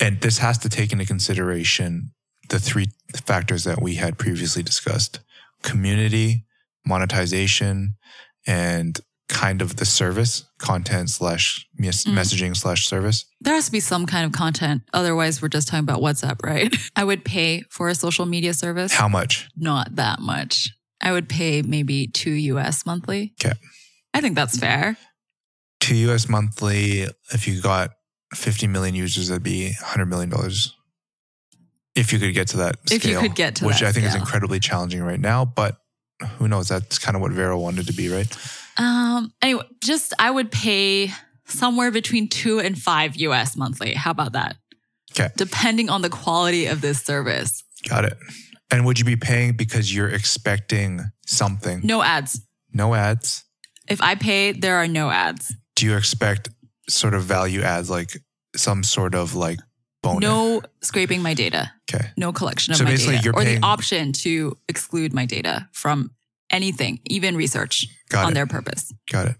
[0.00, 2.12] And this has to take into consideration
[2.48, 2.90] the three
[3.26, 5.18] factors that we had previously discussed:
[5.64, 6.44] community,
[6.86, 7.96] monetization,
[8.46, 12.14] and kind of the service content slash mes- Mm.
[12.14, 13.24] messaging slash service.
[13.40, 14.82] There has to be some kind of content.
[14.94, 16.72] Otherwise, we're just talking about WhatsApp, right?
[16.96, 18.92] I would pay for a social media service.
[18.92, 19.48] How much?
[19.56, 20.70] Not that much.
[21.00, 23.34] I would pay maybe two US monthly.
[23.44, 23.54] Okay.
[24.14, 24.96] I think that's fair.
[25.80, 27.90] Two US monthly, if you got
[28.34, 30.32] 50 million users, that'd be $100 million.
[31.94, 34.06] If you could get to that If you scale, could get to which I think
[34.06, 35.76] is incredibly challenging right now, but
[36.38, 36.68] who knows?
[36.68, 38.36] That's kind of what Vero wanted to be, right?
[38.76, 41.10] Um, anyway, just I would pay
[41.46, 43.94] somewhere between two and five US monthly.
[43.94, 44.56] How about that?
[45.12, 45.30] Okay.
[45.36, 47.64] Depending on the quality of this service.
[47.88, 48.16] Got it.
[48.70, 51.80] And would you be paying because you're expecting something?
[51.84, 52.40] No ads.
[52.72, 53.44] No ads.
[53.88, 55.54] If I pay, there are no ads.
[55.76, 56.50] Do you expect
[56.88, 58.10] sort of value ads, like
[58.56, 59.58] some sort of like
[60.02, 60.20] bonus?
[60.20, 61.72] No scraping my data.
[61.90, 62.10] Okay.
[62.18, 63.24] No collection of So my basically data.
[63.24, 66.10] you're or paying- the option to exclude my data from
[66.50, 68.34] anything, even research Got on it.
[68.34, 68.92] their purpose.
[69.10, 69.36] Got it.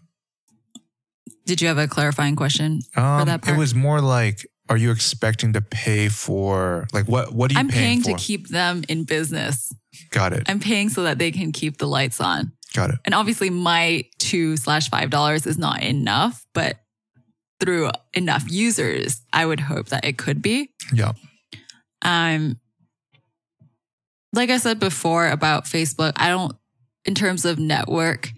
[1.47, 2.81] Did you have a clarifying question?
[2.97, 7.33] Um, that it was more like, are you expecting to pay for like what?
[7.33, 9.72] What are you I'm paying, paying to keep them in business.
[10.11, 10.44] Got it.
[10.48, 12.52] I'm paying so that they can keep the lights on.
[12.74, 12.98] Got it.
[13.04, 16.78] And obviously, my two slash five dollars is not enough, but
[17.61, 20.70] through enough users, I would hope that it could be.
[20.92, 21.12] Yeah.
[22.02, 22.61] Um,
[24.33, 26.54] like I said before about Facebook, I don't,
[27.04, 28.31] in terms of network,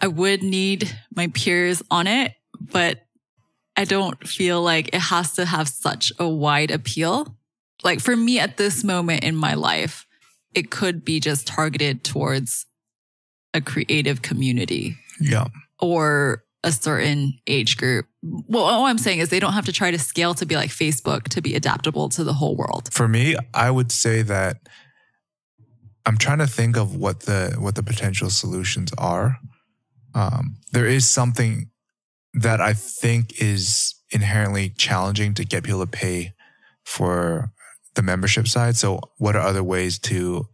[0.00, 3.05] I would need my peers on it, but
[3.76, 7.36] I don't feel like it has to have such a wide appeal.
[7.84, 10.06] Like for me at this moment in my life,
[10.54, 12.64] it could be just targeted towards
[13.52, 15.48] a creative community Yeah.
[15.78, 18.06] or a certain age group.
[18.22, 20.70] Well, all I'm saying is they don't have to try to scale to be like
[20.70, 22.88] Facebook to be adaptable to the whole world.
[22.92, 24.68] For me, I would say that
[26.06, 29.38] I'm trying to think of what the what the potential solutions are.
[30.14, 31.70] Um, there is something
[32.36, 36.34] that I think is inherently challenging to get people to pay
[36.84, 37.50] for
[37.94, 38.76] the membership side.
[38.76, 40.46] So, what are other ways to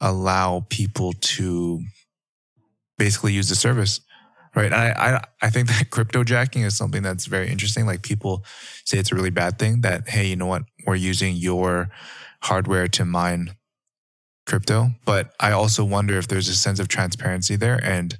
[0.00, 1.82] allow people to
[2.98, 4.00] basically use the service?
[4.54, 4.72] Right.
[4.72, 7.86] I, I I think that crypto jacking is something that's very interesting.
[7.86, 8.44] Like people
[8.84, 10.64] say it's a really bad thing that, hey, you know what?
[10.86, 11.90] We're using your
[12.42, 13.54] hardware to mine
[14.46, 14.90] crypto.
[15.04, 18.18] But I also wonder if there's a sense of transparency there and,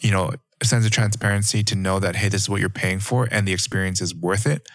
[0.00, 3.28] you know, sense of transparency to know that, hey, this is what you're paying for
[3.30, 4.68] and the experience is worth it.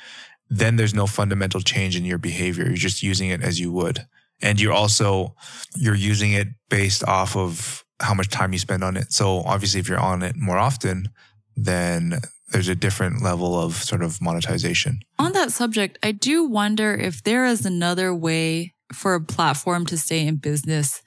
[0.50, 2.66] Then there's no fundamental change in your behavior.
[2.66, 4.08] You're just using it as you would.
[4.42, 5.36] And you're also,
[5.76, 9.12] you're using it based off of how much time you spend on it.
[9.12, 11.10] So obviously, if you're on it more often,
[11.56, 12.20] then
[12.52, 15.02] there's a different level of sort of monetization.
[15.20, 19.98] On that subject, I do wonder if there is another way for a platform to
[19.98, 21.02] stay in business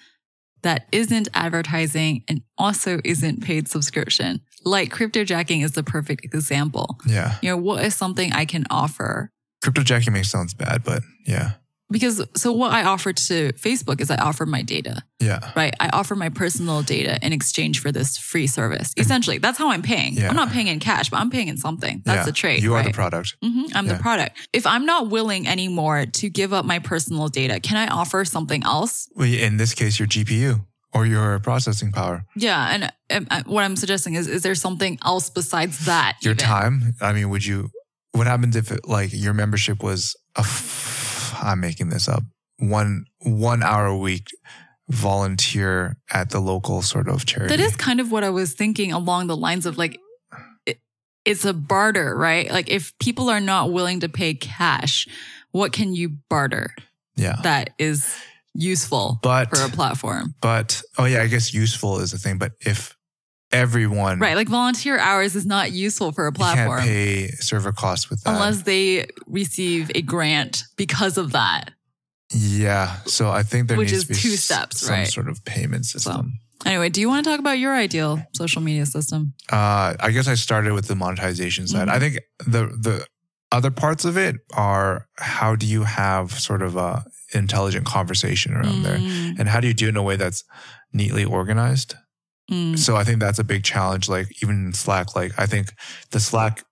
[0.63, 4.41] that isn't advertising and also isn't paid subscription.
[4.65, 6.99] Like cryptojacking is the perfect example.
[7.07, 7.37] Yeah.
[7.43, 9.31] You know, what is something I can offer?
[9.65, 11.53] Cryptojacking makes sounds bad, but yeah.
[11.91, 15.53] Because so what I offer to Facebook is I offer my data, Yeah.
[15.55, 15.75] right?
[15.79, 18.95] I offer my personal data in exchange for this free service.
[18.97, 20.15] Essentially, that's how I'm paying.
[20.15, 20.31] Yeah.
[20.31, 22.01] I'm not paying in cash, but I'm paying in something.
[22.07, 22.25] That's yeah.
[22.25, 22.63] the trade.
[22.63, 22.87] You are right?
[22.87, 23.37] the product.
[23.43, 23.93] hmm I'm Yeah.
[23.93, 24.39] the product.
[24.55, 28.65] If I'm not willing anymore to give up my personal data, can I offer something
[28.65, 29.11] else?
[29.15, 33.65] Well, in this case, your GPU or your processing power, Yeah, and um, uh, what
[33.65, 36.19] I'm suggesting is, is there something else besides that?
[36.23, 36.45] your even?
[36.45, 36.95] time.
[37.01, 37.71] I mean, would you,
[38.13, 42.23] what happens if it, like your membership was a, f- I'm making this up,
[42.59, 44.27] one, one hour a week
[44.89, 47.57] volunteer at the local sort of charity?
[47.57, 49.99] That is kind of what I was thinking along the lines of like,
[50.67, 50.79] it,
[51.25, 52.51] it's a barter, right?
[52.51, 55.09] Like if people are not willing to pay cash,
[55.53, 56.75] what can you barter
[57.17, 57.37] yeah.
[57.43, 58.15] that is
[58.55, 60.35] useful But, for a platform?
[60.41, 62.39] but, oh yeah, I guess useful is the thing.
[62.39, 62.97] But if
[63.51, 64.35] everyone Right.
[64.37, 68.23] Like volunteer hours is not useful for a you can't platform pay server costs with
[68.25, 68.33] that.
[68.35, 71.71] unless they receive a grant because of that.
[72.31, 72.97] yeah.
[73.07, 75.07] So I think there Which needs is to be two steps, some right?
[75.07, 76.39] sort of payment system.
[76.65, 79.35] Anyway, do you want to talk about your ideal social media system?
[79.51, 81.89] Uh, I guess I started with the monetization side.
[81.89, 81.93] Mhm.
[81.93, 83.07] I think the the
[83.51, 88.83] other parts of it are how do you have sort of a intelligent conversation around
[88.83, 90.45] there, Mm, and how do you do it in a way that's
[90.93, 91.95] neatly organized.
[92.51, 92.79] mm.
[92.79, 94.09] So I think that's a big challenge.
[94.09, 95.73] Like even in Slack, like I think
[96.11, 96.65] the Slack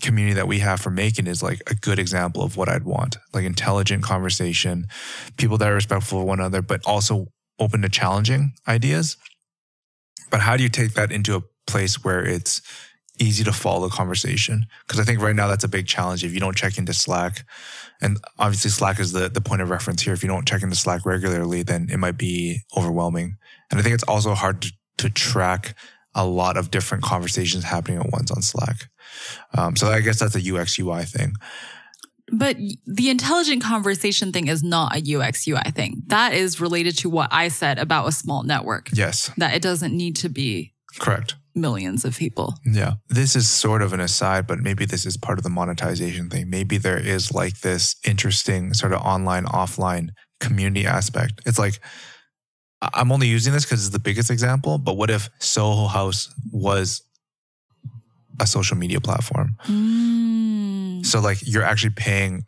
[0.00, 3.16] community that we have for making is like a good example of what I'd want.
[3.34, 4.86] Like intelligent conversation,
[5.36, 7.26] people that are respectful of one another, but also
[7.58, 9.16] open to challenging ideas.
[10.30, 12.62] But how do you take that into a place where it's
[13.18, 14.66] easy to follow the conversation?
[14.86, 16.22] Because I think right now that's a big challenge.
[16.24, 17.44] If you don't check into Slack,
[18.00, 20.12] and obviously Slack is the, the point of reference here.
[20.12, 23.36] If you don't check into Slack regularly, then it might be overwhelming.
[23.70, 25.74] And I think it's also hard to, to track
[26.14, 28.88] a lot of different conversations happening at once on Slack.
[29.56, 31.34] Um, so I guess that's a UX UI thing.
[32.30, 32.56] But
[32.86, 36.02] the intelligent conversation thing is not a UX UI thing.
[36.08, 39.96] That is related to what I said about a small network, Yes, that it doesn't
[39.96, 41.36] need to be correct.
[41.60, 42.54] Millions of people.
[42.64, 42.94] Yeah.
[43.08, 46.48] This is sort of an aside, but maybe this is part of the monetization thing.
[46.50, 51.40] Maybe there is like this interesting sort of online, offline community aspect.
[51.46, 51.80] It's like,
[52.94, 57.02] I'm only using this because it's the biggest example, but what if Soho House was
[58.40, 59.56] a social media platform?
[59.66, 62.44] Mm, So, like, you're actually paying,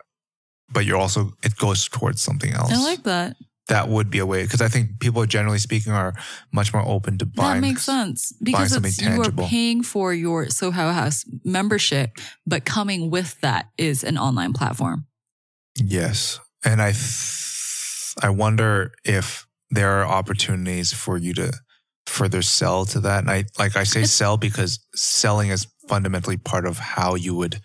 [0.71, 2.71] but you're also, it goes towards something else.
[2.71, 3.35] I like that.
[3.67, 6.13] That would be a way because I think people generally speaking are
[6.51, 7.61] much more open to buying.
[7.61, 13.09] That makes sense because it's, you are paying for your Soho House membership, but coming
[13.09, 15.05] with that is an online platform.
[15.75, 16.39] Yes.
[16.65, 21.53] And I th- I wonder if there are opportunities for you to
[22.07, 23.19] further sell to that.
[23.19, 27.61] And I like I say sell because selling is fundamentally part of how you would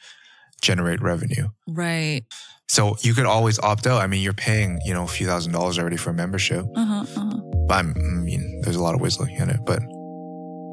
[0.63, 1.49] generate revenue.
[1.67, 2.25] Right.
[2.69, 4.03] So you could always opt out.
[4.03, 6.65] I mean, you're paying, you know, a few thousand dollars already for a membership.
[6.75, 7.05] Uh huh.
[7.17, 7.41] Uh-huh.
[7.71, 9.81] I'm, I mean, there's a lot of ways looking at it, but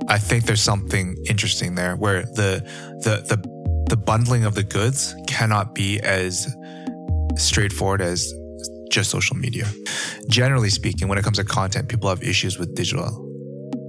[0.10, 2.62] I think there's something interesting there where the
[3.04, 6.48] the the the bundling of the goods cannot be as
[7.36, 8.32] straightforward as
[8.92, 9.66] just social media.
[10.30, 13.08] Generally speaking, when it comes to content, people have issues with digital,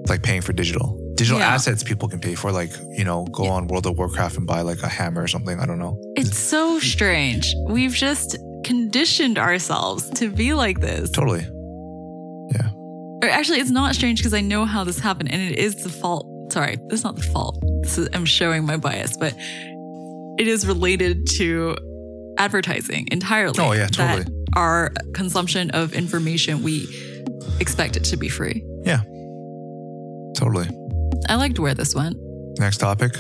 [0.09, 0.99] like paying for digital.
[1.17, 1.55] Digital Yeah.
[1.55, 4.63] assets people can pay for, like, you know, go on World of Warcraft and buy
[4.63, 5.61] like a hammer or something.
[5.61, 5.97] I don't know.
[6.17, 7.55] It's so strange.
[7.69, 11.11] We've just conditioned ourselves to be like this.
[11.11, 11.47] Totally.
[12.55, 12.71] Yeah.
[13.23, 15.89] Or actually, it's not strange because I know how this happened and it is the
[15.89, 16.27] fault.
[16.53, 17.63] Sorry, it's not the fault.
[17.87, 19.35] so I'm showing my bias, but
[20.39, 21.77] it is related to
[22.39, 23.59] advertising entirely.
[23.61, 24.25] Oh, yeah, totally.
[24.57, 26.87] our consumption of information, we
[27.61, 28.65] expect it to be free.
[28.85, 29.03] Yeah.
[30.37, 30.69] Totally.
[31.29, 32.17] I liked where this went.
[32.59, 33.13] Next topic.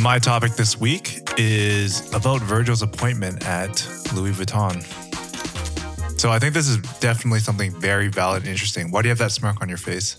[0.00, 4.82] My topic this week is about Virgil's appointment at Louis Vuitton.
[6.18, 8.90] So I think this is definitely something very valid and interesting.
[8.90, 10.16] Why do you have that smirk on your face?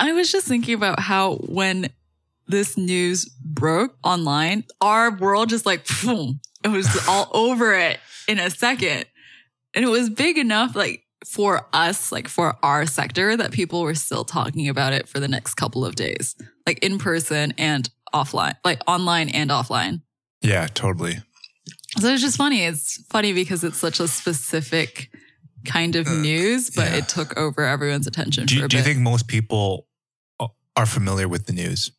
[0.00, 1.90] I was just thinking about how when
[2.48, 8.38] this news broke online, our world just like, boom, it was all over it in
[8.38, 9.04] a second.
[9.74, 13.94] And it was big enough, like for us, like for our sector, that people were
[13.94, 16.34] still talking about it for the next couple of days,
[16.66, 20.00] like in person and offline, like online and offline.
[20.40, 21.18] Yeah, totally.
[21.98, 22.64] So it's just funny.
[22.64, 25.10] It's funny because it's such a specific
[25.66, 26.96] kind of news, but yeah.
[26.98, 29.86] it took over everyone's attention Do for you, a do you think most people
[30.80, 31.90] are familiar with the news?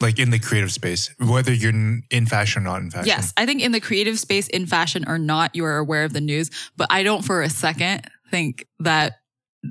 [0.00, 1.72] Like in the creative space, whether you're
[2.10, 3.06] in fashion or not in fashion?
[3.06, 6.12] Yes, I think in the creative space, in fashion or not, you are aware of
[6.12, 6.50] the news.
[6.76, 9.14] But I don't for a second think that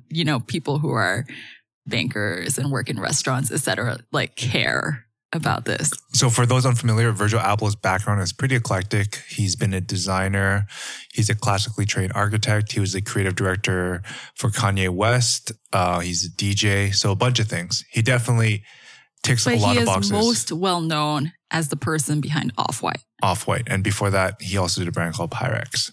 [0.10, 1.26] you know people who are
[1.86, 5.92] bankers and work in restaurants, etc., like care about this.
[6.14, 9.16] So for those unfamiliar, Virgil Abloh's background is pretty eclectic.
[9.28, 10.66] He's been a designer.
[11.14, 12.72] He's a classically trained architect.
[12.72, 14.02] He was the creative director
[14.36, 15.52] for Kanye West.
[15.72, 16.94] Uh, he's a DJ.
[16.94, 17.84] So a bunch of things.
[17.92, 18.64] He definitely
[19.24, 20.12] ticks But a lot he of is boxes.
[20.12, 23.04] most well known as the person behind Off White.
[23.22, 23.64] Off White.
[23.68, 25.92] And before that, he also did a brand called Pyrex.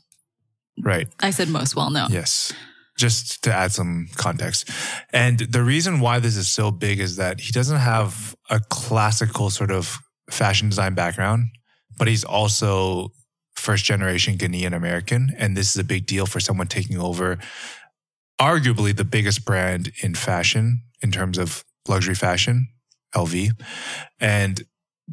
[0.82, 1.08] Right.
[1.20, 2.10] I said most well known.
[2.10, 2.52] Yes.
[2.98, 4.68] Just to add some context.
[5.12, 9.48] And the reason why this is so big is that he doesn't have a classical
[9.48, 9.98] sort of
[10.30, 11.44] fashion design background,
[11.98, 13.12] but he's also
[13.54, 15.30] first generation Ghanaian American.
[15.38, 17.38] And this is a big deal for someone taking over
[18.40, 22.68] arguably the biggest brand in fashion in terms of luxury fashion,
[23.14, 23.50] LV.
[24.18, 24.62] And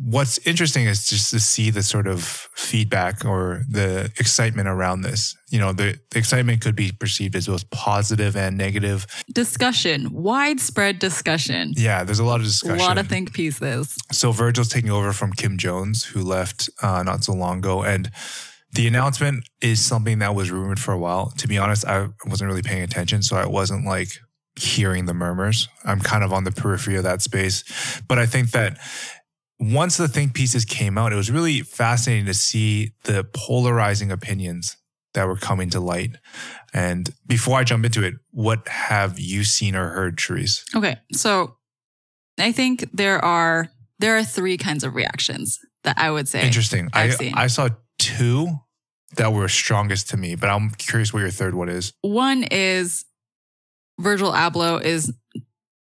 [0.06, 2.24] what's interesting is just to see the sort of
[2.56, 5.36] feedback or the excitement around this.
[5.50, 9.08] You know, the, the excitement could be perceived as both positive and negative.
[9.34, 11.74] Discussion, widespread discussion.
[11.76, 12.80] Yeah, there's a lot of discussion.
[12.80, 13.98] A lot of think pieces.
[14.12, 17.84] So Virgil's taking over from Kim Jones, who left uh, not so long ago.
[17.84, 18.12] And
[18.74, 21.32] the announcement is something that was rumored for a while.
[21.38, 23.24] To be honest, I wasn't really paying attention.
[23.24, 24.10] So I wasn't like
[24.60, 25.70] hearing the murmurs.
[25.86, 27.64] I'm kind of on the periphery of that space.
[28.08, 28.78] But I think that
[29.60, 34.78] once the think pieces came out, it was really fascinating to see the polarizing opinions
[35.14, 36.18] that were coming to light.
[36.74, 40.64] And before I jump into it, what have you seen or heard, Therese?
[40.76, 41.58] Okay, so
[42.40, 46.46] I think there are there are three kinds of reactions that I would say.
[46.46, 46.90] Interesting.
[46.94, 47.34] I, I've seen.
[47.36, 48.50] I saw two
[49.16, 51.94] that were strongest to me, but I'm curious what your third one is.
[52.02, 53.06] One is
[54.00, 55.12] Virgil Abloh is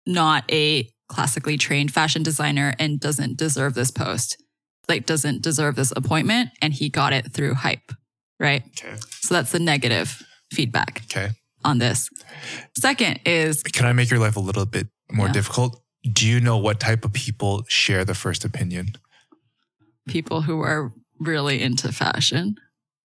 [0.06, 4.42] not a classically trained fashion designer and doesn't deserve this post.
[4.88, 7.92] Like doesn't deserve this appointment and he got it through hype,
[8.40, 8.64] right?
[8.78, 8.96] Okay.
[9.22, 11.30] So that's the negative feedback Okay.
[11.64, 12.10] on this.
[12.78, 15.34] Second is Can I make your life a little bit more Yeah.
[15.34, 15.82] difficult?
[16.12, 18.96] Do you know what type of people share the first opinion?
[20.08, 22.56] people who are really into fashion.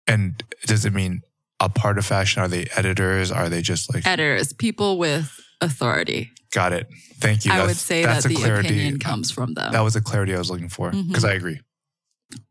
[0.07, 1.21] And does it mean
[1.61, 2.43] a part of fashion?
[2.43, 3.31] Are they editors?
[3.31, 5.31] Are they just like, Editors, people with
[5.61, 6.31] authority.
[6.53, 6.89] got it?
[7.21, 7.53] Thank you.
[7.53, 8.69] I would That's- say that the clarity.
[8.69, 9.73] opinion comes from them.
[9.73, 11.27] That was a clarity I was looking for because mm-hmm.
[11.27, 11.61] I agree.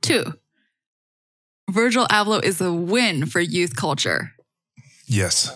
[0.02, 0.34] Two,
[1.70, 4.32] Virgil Abloh is a win for youth culture.
[5.06, 5.52] Yes.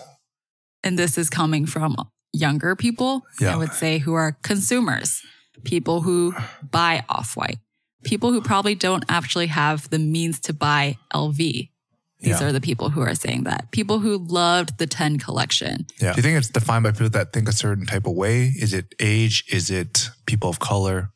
[0.84, 1.96] And this is coming from
[2.32, 3.54] younger people, Yeah.
[3.54, 5.22] I would say, who are consumers,
[5.64, 7.58] people who buy Off White,
[8.04, 11.70] people who probably don't actually have the means to buy LV.
[12.22, 12.46] These Yeah.
[12.46, 13.70] are the people who are saying that.
[13.72, 15.86] People who loved the 10 collection.
[16.00, 16.12] Yeah.
[16.12, 18.54] Do you think it's defined by people that think a certain type of way?
[18.56, 19.44] Is it age?
[19.50, 21.10] Is it people of color?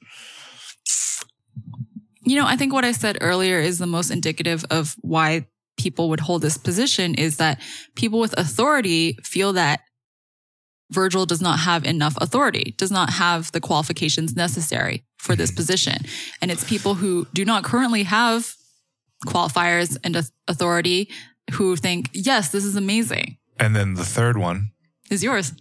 [2.24, 5.46] You know, I think what I said earlier is the most indicative of why
[5.76, 7.60] people would hold this position is that
[7.94, 9.82] people with authority feel that
[10.90, 15.56] Virgil does not have enough authority, does not have the qualifications necessary for this mm-hmm.
[15.56, 16.02] position.
[16.42, 18.55] And it's people who do not currently have
[19.24, 20.16] qualifiers and
[20.48, 21.10] authority
[21.52, 24.72] who think, yes, this is amazing, And then the third one,
[25.10, 25.52] is yours,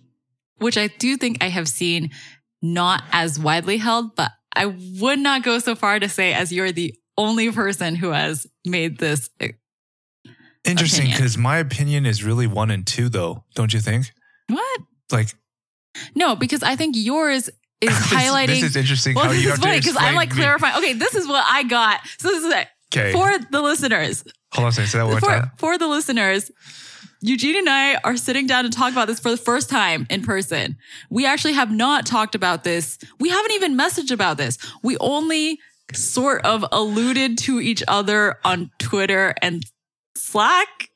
[0.58, 2.10] which I do think I have seen
[2.62, 4.66] not as widely held, but I
[5.00, 8.98] would not go so far to say as you're the only person who has made
[8.98, 9.30] this.
[9.40, 9.50] Uh,
[10.64, 14.12] interesting because my opinion is really one and two, though, don't you think?
[14.48, 14.82] What?
[15.12, 15.30] Like,
[16.16, 17.50] No, because I think yours
[17.82, 18.48] is highlighting.
[18.62, 19.16] This is interesting.
[19.16, 20.78] well, this is funny because I'm like clarifying.
[20.78, 22.00] Okay, this is what I got.
[22.18, 24.24] So this is it Okay, for the listeners.
[24.54, 24.90] hold on a second.
[24.90, 25.52] Say that one For, time.
[25.58, 26.52] for the listeners,
[27.22, 30.22] Eugene and I are sitting down to talk about this for the first time in
[30.22, 30.78] person.
[31.10, 32.98] We actually have not talked about this.
[33.20, 34.58] We haven't even messaged about this.
[34.84, 35.60] We only
[35.94, 39.64] sort of alluded to each other on Twitter and
[40.16, 40.90] Slack,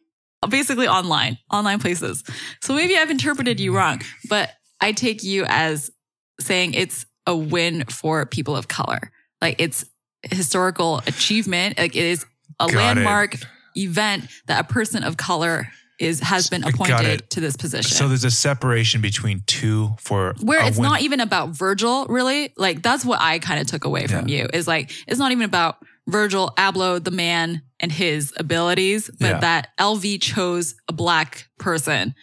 [0.50, 2.24] basically online, online places.
[2.62, 5.92] So maybe I've interpreted you wrong, but I take you as
[6.40, 9.12] saying it's a win for people of color.
[9.42, 9.86] Like it's
[10.24, 11.78] historical achievement.
[11.78, 12.26] Like it is
[12.60, 12.76] a Got it.
[12.78, 13.36] landmark
[13.76, 17.92] event that a person of color is has been appointed to this position.
[17.92, 22.54] So there's a separation between two for where it's win- not even about Virgil, really.
[22.58, 25.44] Like that's what I kind of took away from you is like it's not even
[25.44, 29.40] about Virgil Abloh, the man, and his abilities, but Yeah.
[29.42, 32.16] that LV chose a black person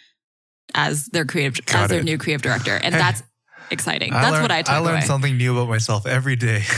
[0.73, 2.03] as their creative Got as their it.
[2.05, 3.21] new creative director, and that's
[3.71, 4.13] exciting.
[4.13, 5.01] I That's learn- what I took I learn away.
[5.01, 6.63] something new about myself every day.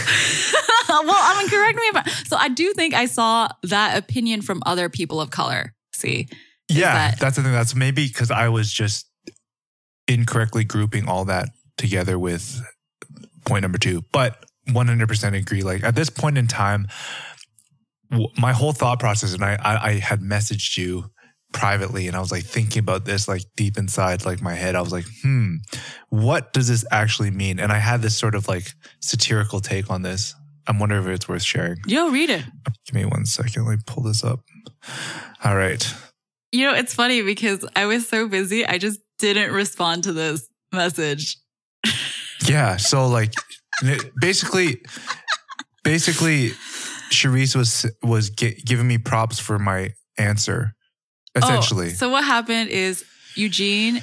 [0.90, 2.10] well, I mean, correct me if I.
[2.28, 5.74] So I do think I saw that opinion from other people of color.
[5.94, 6.28] See,
[6.68, 7.52] yeah, that- that's the thing.
[7.52, 9.06] That's maybe because I was just
[10.08, 12.62] incorrectly grouping all that together with
[13.46, 14.04] point number two.
[14.12, 15.62] But 100% agree.
[15.64, 16.88] Like at this point in time,
[18.12, 21.12] w- my whole thought process, and I, I, I had messaged you
[21.54, 24.76] privately, and I was like thinking about this, like deep inside, like my head.
[24.76, 25.56] I was like, hmm,
[26.10, 27.60] what does this actually mean?
[27.60, 28.68] And I had this sort of like
[29.02, 30.36] satirical take on this.
[30.68, 31.78] I'm wondering if it's worth sharing.
[31.88, 32.44] yo, read it.
[32.86, 33.66] Give me one second.
[33.66, 34.42] Let me pull this up.
[35.44, 35.84] All right.
[36.52, 40.48] You know, it's funny because I was so busy, I just didn't respond to this
[40.72, 41.38] message.
[42.48, 42.78] Yeah.
[42.78, 43.34] So like
[44.22, 44.82] basically,
[45.84, 46.52] basically,
[47.12, 50.74] Charisse was was gi- giving me props for my answer.
[51.40, 53.04] Essentially, Oh, so what happened is
[53.36, 54.02] Eugene,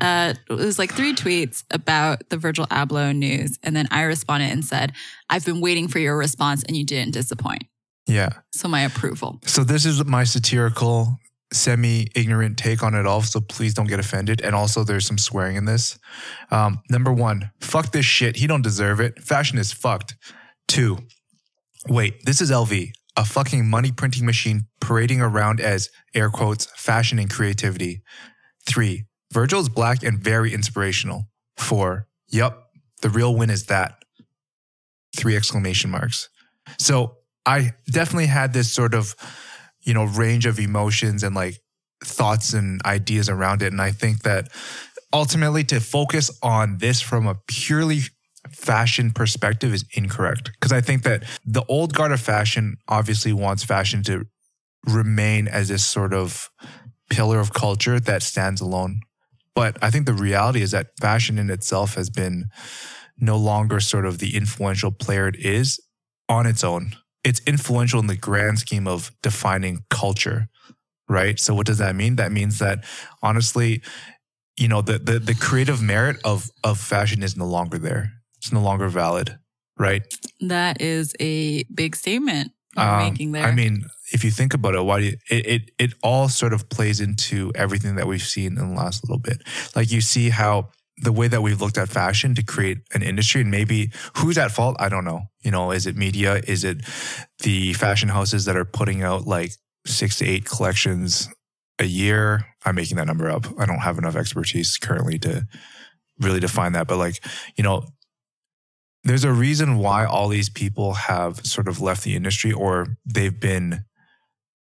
[0.00, 4.50] uh, it was like three tweets about the Virgil Abloh news, and then I responded
[4.50, 4.92] and said,
[5.28, 7.64] "I've been waiting for your response, and you didn't disappoint."
[8.06, 8.30] yeah.
[8.52, 9.38] So my approval.
[9.44, 11.18] So this is my satirical,
[11.52, 13.22] semi-ignorant take on it all.
[13.22, 14.40] So please don't get offended.
[14.40, 15.98] And also, there's some swearing in this.
[16.50, 18.36] Um, number one, fuck this shit.
[18.36, 19.22] He don't deserve it.
[19.22, 20.16] Fashion is fucked.
[20.66, 20.98] Two,
[21.88, 27.18] wait, this is LV, a fucking money printing machine parading around as air quotes fashion
[27.18, 28.02] and creativity.
[28.66, 31.28] Three, Virgil is black and very inspirational.
[31.56, 32.70] Four, yup,
[33.02, 33.96] the real win is that.
[35.16, 36.28] Three exclamation marks.
[36.78, 39.14] So I definitely had this sort of,
[39.82, 41.60] you know, range of emotions and like
[42.02, 43.72] thoughts and ideas around it.
[43.72, 44.48] And I think that
[45.12, 48.00] ultimately to focus on this from a purely
[48.48, 50.50] fashion perspective is incorrect.
[50.54, 54.24] Because I think that the old guard of fashion obviously wants fashion to
[54.86, 56.48] remain as this sort of
[57.10, 59.00] pillar of culture that stands alone.
[59.54, 62.46] But I think the reality is that fashion in itself has been
[63.18, 65.78] no longer sort of the influential player it is
[66.28, 66.96] on its own.
[67.24, 70.48] It's influential in the grand scheme of defining culture,
[71.08, 71.38] right?
[71.38, 72.16] So what does that mean?
[72.16, 72.84] That means that
[73.22, 73.82] honestly,
[74.56, 78.12] you know, the the, the creative merit of of fashion is no longer there.
[78.40, 79.38] It's no longer valid,
[79.78, 80.02] right?
[80.40, 83.44] That is a big statement you're Um, making there.
[83.46, 86.52] I mean, if you think about it, why do you, it, it it all sort
[86.52, 89.42] of plays into everything that we've seen in the last little bit.
[89.76, 90.70] Like you see how
[91.02, 94.50] the way that we've looked at fashion to create an industry, and maybe who's at
[94.52, 94.76] fault?
[94.78, 95.22] I don't know.
[95.42, 96.40] You know, is it media?
[96.46, 96.78] Is it
[97.40, 99.52] the fashion houses that are putting out like
[99.86, 101.28] six to eight collections
[101.78, 102.46] a year?
[102.64, 103.46] I'm making that number up.
[103.58, 105.46] I don't have enough expertise currently to
[106.18, 107.24] really define that, but like
[107.56, 107.86] you know,
[109.04, 113.40] there's a reason why all these people have sort of left the industry or they've
[113.40, 113.84] been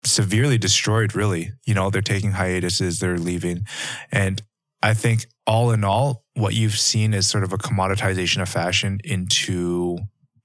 [0.04, 1.50] severely destroyed really.
[1.66, 3.66] You know they're taking hiatuses they're leaving.
[4.10, 4.42] And
[4.82, 9.00] i think all in all what you've seen is sort of a commoditization of fashion
[9.04, 9.98] into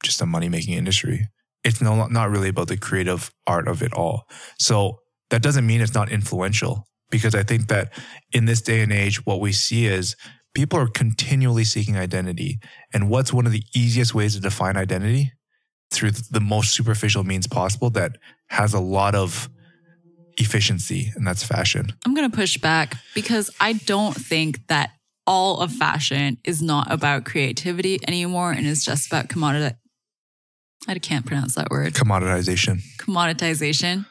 [0.04, 1.28] just a money making industry.
[1.64, 4.28] It's no not really about the creative art of it all.
[4.60, 5.00] So
[5.30, 7.92] that doesn't mean it's not influential because i think that
[8.32, 10.16] in this day and age what we see is
[10.58, 12.60] people are continually seeking identity
[12.92, 15.32] and what's one of the easiest ways to define identity?
[15.92, 18.14] Through the most superficial means possible that
[18.48, 19.50] has a lot of
[20.38, 21.94] efficiency, and that's fashion.
[22.06, 24.90] I'm going to push back because I don't think that
[25.28, 29.76] all of fashion is not about creativity anymore and is just about commodity.
[30.88, 31.94] I can't pronounce that word.
[31.94, 32.80] Commoditization.
[32.98, 34.08] Commoditization.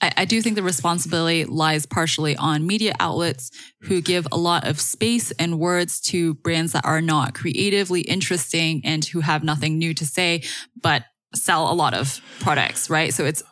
[0.00, 3.50] I, I do think the responsibility lies partially on media outlets
[3.82, 8.80] who give a lot of space and words to brands that are not creatively interesting
[8.84, 10.42] and who have nothing new to say,
[10.80, 13.14] but sell a lot of products, right?
[13.14, 13.42] So it's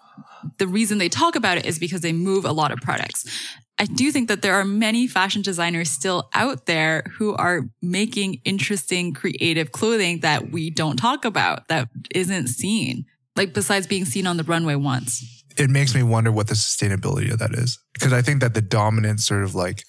[0.58, 3.26] the reason they talk about it is because they move a lot of products.
[3.80, 8.40] I do think that there are many fashion designers still out there who are making
[8.44, 13.06] interesting, creative clothing that we don't talk about, that isn't seen.
[13.36, 15.37] Like besides being seen on the runway once.
[15.58, 17.78] It makes me wonder what the sustainability of that is.
[17.92, 19.82] Because I think that the dominant sort of like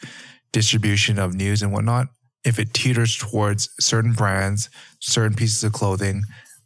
[0.52, 2.08] distribution of news and whatnot,
[2.44, 6.24] if it teeters towards certain brands, certain pieces of clothing,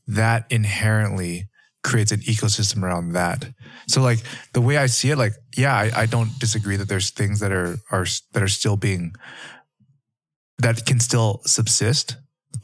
[0.08, 1.50] that inherently
[1.84, 3.46] creates an ecosystem around that.
[3.88, 4.20] So like
[4.54, 7.52] the way I see it, like, yeah, I, I don't disagree that there's things that
[7.52, 9.14] are, are, that are still being,
[10.60, 12.16] that can still subsist.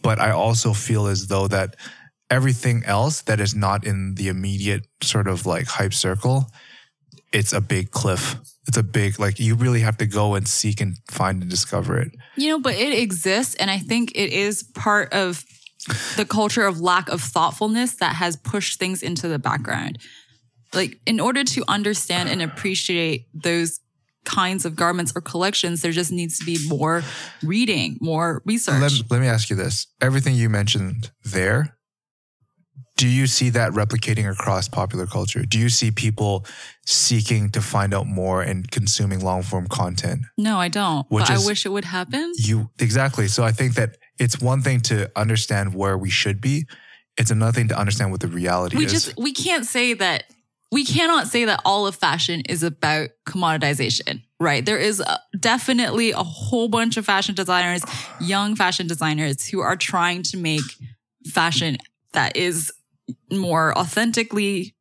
[0.02, 1.76] But I also feel as though that
[2.30, 6.52] everything else that is not in the immediate sort of like hype circle,
[7.32, 8.38] it's a big cliff.
[8.68, 11.98] It's a big, like, you really have to go and seek and find and discover
[11.98, 12.12] it.
[12.36, 13.56] You know, but it exists.
[13.56, 15.44] And I think it is part of
[16.18, 19.98] the culture of lack of thoughtfulness that has pushed things into the background.
[20.72, 23.80] Like, in order to understand and appreciate those
[24.24, 27.02] kinds of garments or collections, there just needs to be more
[27.42, 28.80] reading, more research.
[28.80, 31.76] Let, let me ask you this everything you mentioned there,
[33.00, 35.46] do you see that replicating across popular culture?
[35.46, 36.46] Do you see people
[36.86, 40.24] seeking to find out more and consuming long form content?
[40.38, 41.10] no, I don't.
[41.10, 42.34] Which but is- I wish it would happen.
[42.36, 43.30] You exactly.
[43.30, 46.66] So I think that it's one thing to understand where we should be.
[47.16, 48.92] It's another thing to understand what the reality we is.
[48.92, 50.26] just we can't say that
[50.70, 55.04] we cannot say that all of fashion is about commoditization right there is
[55.38, 57.84] definitely a whole bunch of fashion designers
[58.22, 60.64] young fashion designers who are trying to make
[61.26, 61.78] fashion
[62.14, 62.72] that is
[63.32, 64.76] more authentically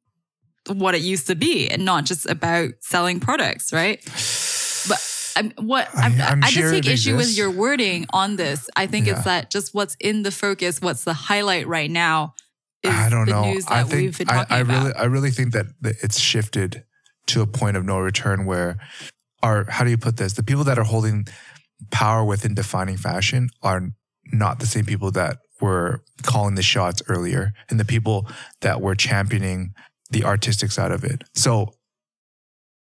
[0.69, 4.01] what it used to be and not just about selling products right
[4.89, 5.01] but
[5.37, 8.37] I'm, what I- I'm, I'm I sure just take it issue with your wording on
[8.37, 8.69] this.
[8.75, 9.15] I think Yeah.
[9.15, 12.35] it's that just what's in the focus, what's the highlight right now
[12.83, 13.45] is I don't the know.
[13.53, 15.97] news that I we've think been I, talking I really, I really think that that
[16.03, 16.85] it's shifted
[17.29, 18.79] to a point of no return where
[19.43, 20.33] are how do you put this?
[20.33, 21.27] The people that are holding
[21.93, 23.91] power within defining fashion are
[24.33, 28.27] not the same people that were calling the shots earlier, and the people
[28.61, 29.75] that were championing
[30.11, 31.23] the artistic side of it.
[31.35, 31.75] So,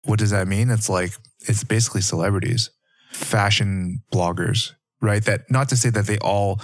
[0.03, 0.69] what does that mean?
[0.69, 1.11] It's like
[1.41, 2.69] it's basically celebrities,
[3.11, 5.23] fashion bloggers, right?
[5.23, 6.61] That not to say that they all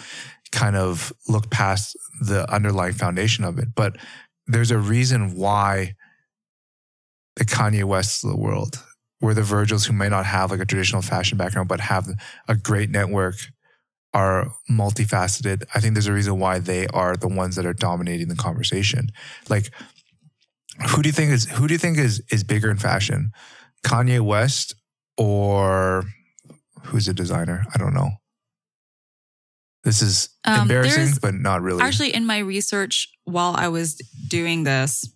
[0.51, 3.97] kind of look past the underlying foundation of it, but
[4.47, 5.95] there's a reason why
[7.35, 8.81] the Kanye Wests of the world,
[9.19, 12.07] where the Virgils who may not have like a traditional fashion background, but have
[12.47, 13.35] a great network,
[14.15, 15.63] are multifaceted.
[15.75, 19.09] I think there's a reason why they are the ones that are dominating the conversation.
[19.49, 19.69] Like,
[20.89, 23.31] who do you think is who do you think is is bigger in fashion,
[23.85, 24.73] Kanye West
[25.17, 26.05] or
[26.83, 27.65] who's a designer?
[27.73, 28.11] I don't know.
[29.83, 31.83] This is Um, embarrassing, but not really.
[31.83, 33.95] Actually, in my research while I was
[34.29, 35.07] doing this,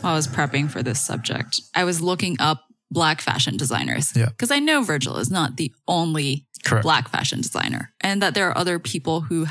[0.00, 2.63] while I was prepping for this subject, I was looking up
[2.94, 4.16] black fashion designers.
[4.16, 4.26] Yeah.
[4.30, 6.82] Because I know Virgil is not the only Correct.
[6.84, 9.46] black fashion designer and that there are other people who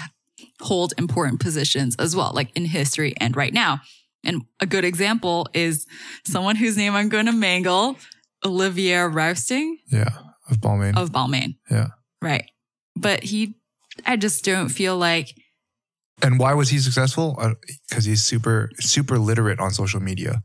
[0.61, 3.81] hold important positions as well, like in history and right now.
[4.23, 5.85] And a good example is
[6.25, 7.97] someone whose name I'm going to mangle,
[8.45, 10.09] Olivier Rousteing Yeah,
[10.49, 10.97] of Balmain.
[10.97, 11.55] of Balmain.
[11.69, 11.87] Yeah.
[12.21, 12.45] Right.
[12.95, 13.55] But he,
[14.05, 15.35] I just don't feel like
[16.21, 17.35] And why was he successful?
[17.39, 17.55] Uh,
[17.89, 20.41] because he's super, super literate on social media.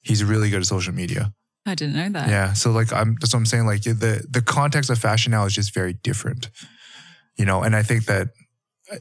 [0.00, 1.32] He's really good at social media.
[1.70, 2.28] I didn't know that.
[2.28, 2.52] Yeah.
[2.52, 3.66] So like, I'm that's what I'm saying.
[3.66, 6.50] Like the the context of fashion now is just very different,
[7.36, 7.62] you know.
[7.62, 8.28] And I think that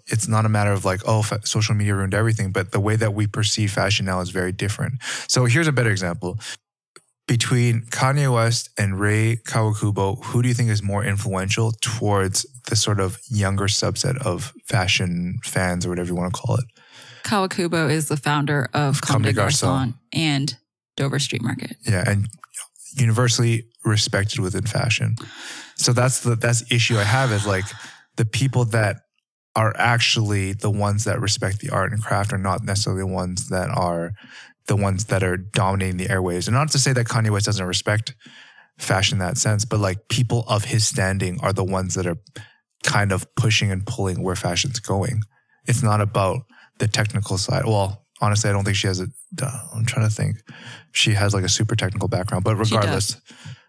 [0.08, 2.96] it's not a matter of like, oh, fa- social media ruined everything, but the way
[2.96, 4.94] that we perceive fashion now is very different.
[5.28, 6.40] So here's a better example.
[7.28, 12.76] Between Kanye West and Rei Kawakubo, who do you think is more influential towards the
[12.76, 16.66] sort of younger subset of fashion fans or whatever you want to call it?
[17.24, 20.58] Kawakubo is the founder of Comme des Garçons and
[20.98, 21.78] Dover Street Market.
[21.86, 22.30] Yeah, and
[23.00, 25.16] universally respected within fashion.
[25.76, 27.66] So that's the that's the issue I have is like
[28.18, 28.98] the people that
[29.56, 33.50] are actually the ones that respect the art and craft are not necessarily the ones
[33.50, 34.12] that are
[34.68, 36.48] the ones that are dominating the airwaves.
[36.48, 38.14] And not to say that Kanye West doesn't respect
[38.78, 42.18] fashion in that sense, but like people of his standing are the ones that are
[42.84, 45.22] kind of pushing and pulling where fashion's going.
[45.66, 46.42] It's not about
[46.78, 47.66] the technical side.
[47.66, 49.08] Well, honestly, I don't think she has a.
[49.74, 50.38] I'm trying to think.
[50.92, 53.20] She has like a super technical background, but regardless,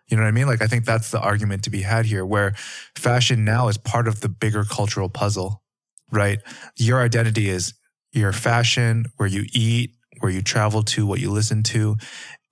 [0.09, 0.47] you know what I mean?
[0.47, 2.53] Like, I think that's the argument to be had here, where
[2.97, 5.63] fashion now is part of the bigger cultural puzzle,
[6.11, 6.41] right?
[6.77, 7.75] Your identity is
[8.13, 11.97] your fashion, where you eat, where you travel to, what you listen to,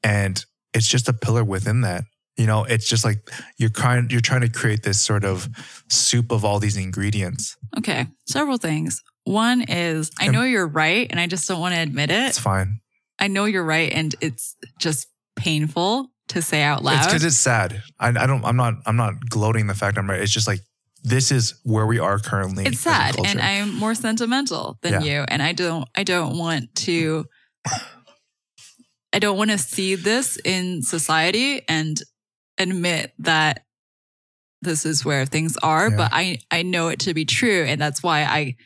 [0.03, 0.45] and
[0.75, 2.05] it's just a pillar within that.
[2.37, 3.29] You know, it's just like
[3.59, 5.49] you're trying you're trying to create this sort of
[5.89, 7.57] soup of all these ingredients.
[7.77, 9.03] Okay, several things.
[9.29, 12.29] One is I know you're right, and I just don't want to admit it.
[12.29, 12.81] It's fine.
[13.19, 15.07] I know you're right, and it's just
[15.37, 17.05] painful to say out It's loud.
[17.07, 17.83] because it's sad.
[18.01, 18.45] I, I don't.
[18.45, 18.75] I'm not.
[18.87, 20.21] I'm not gloating the fact I'm right.
[20.21, 20.61] It's just like
[21.05, 22.65] this is where we are currently.
[22.65, 25.01] it's sad and i'm more sentimental than Yeah.
[25.21, 27.25] you and i don't i don't want to
[29.13, 32.01] i don't want to see this in society and
[32.59, 33.63] admit that
[34.61, 35.97] this is where things are Yeah.
[35.97, 38.57] but i i know it to be true and that's why i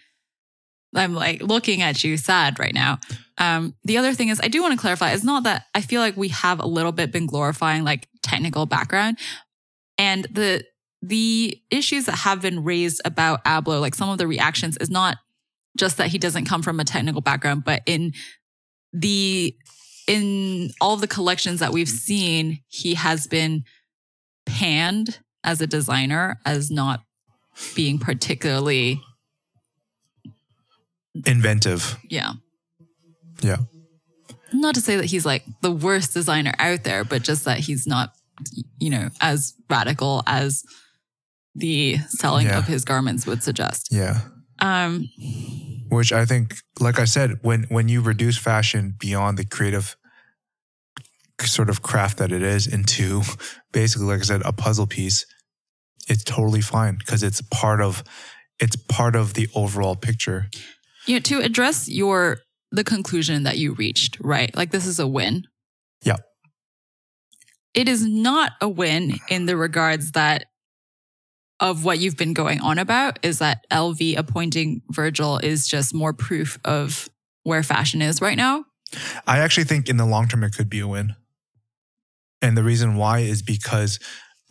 [0.95, 2.99] i'm like looking at you sad right now.
[3.39, 6.01] Um the other thing is i do want to clarify it's not that i feel
[6.01, 9.19] like we have a little bit been glorifying like technical background.
[9.99, 10.65] And the
[11.03, 15.19] the issues that have been raised about Abloh, like some of the reactions, is not
[15.77, 18.13] just that he doesn't come from a technical background, but in
[18.93, 19.57] the
[20.07, 23.65] in all the collections that we've seen, he has been
[24.47, 27.03] panned as a designer as not
[27.75, 29.01] being particularly,
[31.27, 31.99] inventive.
[32.09, 32.33] yeah.
[33.43, 33.57] Yeah.
[34.53, 37.87] Not to say that he's like the worst designer out there, but just that he's
[37.87, 38.13] not,
[38.79, 40.63] you know, as radical as
[41.55, 42.59] the selling Yeah.
[42.59, 43.89] of his garments would suggest.
[43.91, 44.21] Yeah.
[44.61, 45.09] Um,
[45.89, 49.97] Which I think, like I said, when when you reduce fashion beyond the creative
[51.41, 53.23] sort of craft that it is into
[53.73, 55.27] basically, like I said, a puzzle piece,
[56.09, 58.05] it's totally fine because it's part of
[58.61, 60.49] it's part of the overall picture.
[61.07, 62.39] You know, to address your
[62.71, 64.55] the conclusion that you reached, right?
[64.57, 65.45] Like this is a win.
[66.03, 66.17] Yeah.
[67.75, 70.47] It is not a win in the regards that
[71.61, 76.13] of what you've been going on about is that LV appointing Virgil is just more
[76.13, 77.09] proof of
[77.45, 78.65] where fashion is right now.
[79.27, 81.15] I actually think in the long term it could be a win.
[82.43, 84.01] And the reason why is because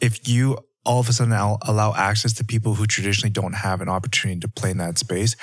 [0.01, 3.89] if you all of a sudden allow access to people who traditionally don't have an
[3.89, 5.35] opportunity to play in that space,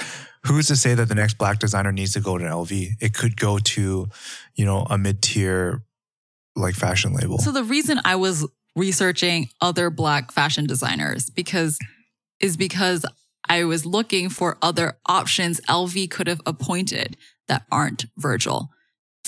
[0.45, 2.91] who's to say that the next black designer needs to go to an LV?
[3.01, 4.09] It could go to,
[4.55, 5.82] you know, a mid tier
[6.57, 7.39] like fashion label.
[7.39, 11.78] So the reason I was researching other black fashion designers because
[12.41, 13.05] is because
[13.49, 17.16] I was looking for other options LV could have appointed
[17.49, 18.70] that aren't Virgil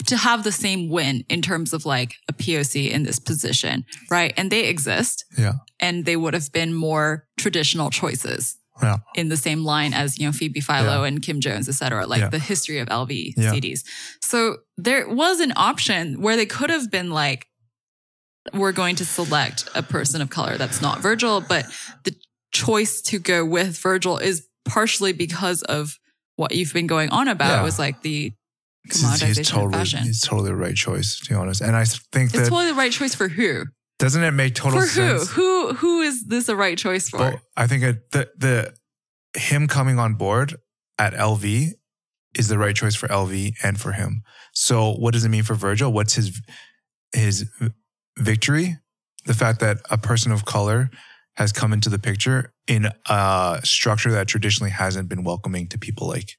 [0.06, 4.32] to have the same win in terms of like a POC in this position, right?
[4.36, 5.54] And they exist yeah.
[5.78, 8.96] and they would have been more traditional choices Yeah.
[9.14, 11.08] in the same line as you know Phoebe Philo Yeah.
[11.08, 12.28] and Kim Jones, et cetera, like Yeah.
[12.28, 13.34] the history of LV.
[13.36, 13.84] CDs.
[14.22, 17.46] So there was an option where they could have been like,
[18.54, 21.66] we're going to select a person of color that's not Virgil, but
[22.04, 22.14] the
[22.52, 25.98] choice to go with Virgil is partially because of
[26.36, 27.62] what you've been going on about.
[27.62, 28.32] Was like the
[28.88, 30.10] commoditization of totally, fashion.
[30.22, 31.60] totally the right choice, to be honest.
[31.60, 33.64] And I think It's that totally the right choice for who?
[34.00, 35.18] Doesn't it make total For who?
[35.18, 35.30] sense?
[35.32, 37.18] Who who is this a right choice for?
[37.18, 38.74] Well, I think it, the the
[39.38, 40.56] him coming on board
[40.98, 41.68] at LV
[42.34, 44.22] is the right choice for LV and for him.
[44.52, 45.92] So, what does it mean for Virgil?
[45.92, 46.40] What's his
[47.12, 47.48] his
[48.18, 48.78] victory?
[49.26, 50.90] The fact that a person of color
[51.36, 56.08] has come into the picture in a structure that traditionally hasn't been welcoming to people
[56.08, 56.36] like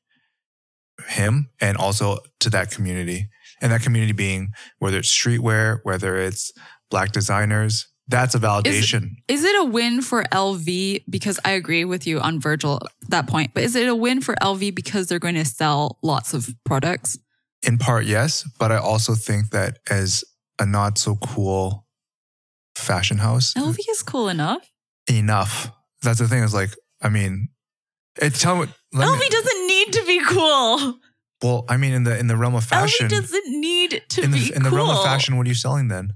[1.07, 3.27] him and also to that community.
[3.61, 6.51] And that community being whether it's streetwear, whether it's
[6.91, 9.15] black designers, that's a validation.
[9.27, 11.05] Is it a win for LV?
[11.09, 14.35] Because I agree with you on Virgil that point, but is it a win for
[14.35, 17.17] LV because they're going to sell lots of products?
[17.63, 20.23] In part, yes, but I also think that as
[20.59, 21.87] a not so cool
[22.75, 24.69] fashion house, LV is cool enough.
[25.09, 25.71] enough.
[26.01, 26.43] That's the thing.
[26.43, 26.71] Is like,
[27.01, 27.49] I mean,
[28.21, 28.67] it's tell me.
[28.93, 30.95] LV me, doesn't need to be cool.
[31.43, 34.31] well, I mean, in the in the realm of fashion, LV doesn't need to in
[34.31, 34.79] be the in the cool.
[34.79, 36.13] realm of fashion, what are you selling then?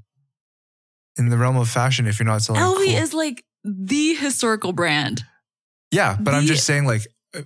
[1.18, 4.74] In the realm of fashion, if you're not selling, LV cool- is like the historical
[4.74, 5.24] brand,
[5.92, 7.42] yeah, but I'm just saying, like, uh,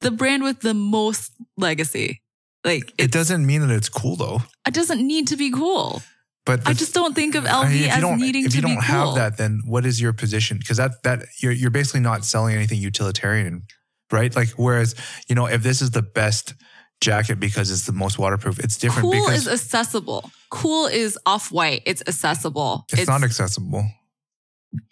[0.00, 2.22] the brand with the most legacy.
[2.64, 4.42] Like it doesn't mean that it's cool though.
[4.66, 6.02] it doesn't need to be cool.
[6.46, 8.62] But I just don't think of LV I mean, if as needing if to you
[8.62, 8.82] don't be cool.
[8.82, 10.58] have that, then what is your position?
[10.58, 13.62] Because that that you're you're basically not selling anything utilitarian,
[14.10, 14.34] right?
[14.34, 14.94] Like whereas
[15.28, 16.54] you know if this is the best
[17.00, 20.30] jacket because it's the most waterproof, it's different cool because is accessible.
[20.50, 21.82] Cool is off white.
[21.86, 22.84] It's accessible.
[22.92, 23.84] it's, not accessible.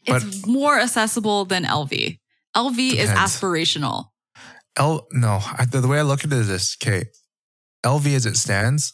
[0.06, 2.18] it's more accessible than LV.
[2.56, 4.06] LV is aspirational.
[4.76, 7.08] L no, I, the, the way I look at it is this: Kate.
[7.84, 8.92] LV as it stands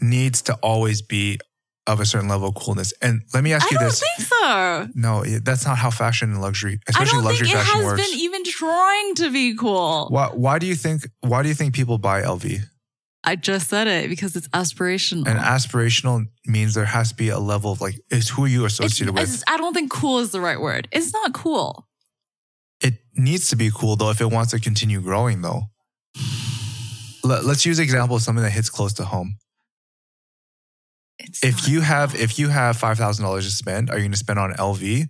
[0.00, 1.38] needs to always be
[1.86, 2.92] of a certain level of coolness.
[3.02, 4.02] And let me ask you this.
[4.02, 5.00] I don't think so.
[5.00, 8.10] no, that's not how fashion and luxury, I especially don't think luxury it has works.
[8.10, 10.08] been even trying to be cool.
[10.10, 11.02] why, why do you think?
[11.20, 12.60] Why do you think people buy LV?
[13.24, 15.28] I just said it because it's aspirational.
[15.28, 18.64] And aspirational means there has to be a level of like, is who are you
[18.66, 19.08] It's- with?
[19.08, 20.88] it's- I don't think cool is the right word.
[20.90, 21.86] It's not cool.
[22.80, 25.70] It needs to be cool though if it wants to continue growing though.
[27.24, 29.36] Let, us use an example of something that hits close to home.
[31.20, 34.10] It's if you have if you have five thousand dollars to spend, are you going
[34.10, 35.06] to spend on LV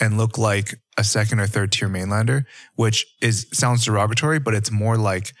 [0.00, 2.44] and look like a second or third tier mainlander?
[2.74, 5.32] Which is sounds derogatory, but it's more like,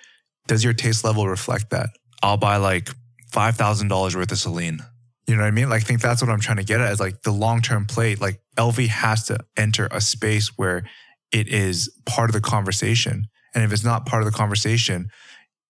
[0.48, 1.90] does your taste level reflect that?
[2.24, 2.88] I'll buy like
[3.32, 4.78] five thousand dollars worth of Celine.
[5.26, 5.70] You know what I mean?
[5.70, 7.86] Like, I think that's what I'm trying to get at is like the long term
[7.86, 8.14] play.
[8.14, 10.84] Like LV has to enter a space where
[11.32, 15.08] it is part of the conversation, and if it's not part of the conversation,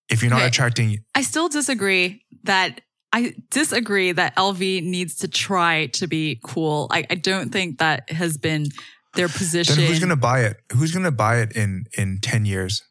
[0.09, 0.49] if you're not Okay.
[0.49, 2.81] attracting I still disagree that
[3.13, 6.89] I disagree that LV needs to try to be cool.
[6.91, 8.67] I, I don't think that has been
[9.15, 9.77] their position.
[9.77, 10.57] then who's going to buy it?
[10.73, 12.83] Who's going to buy it in in 10 years?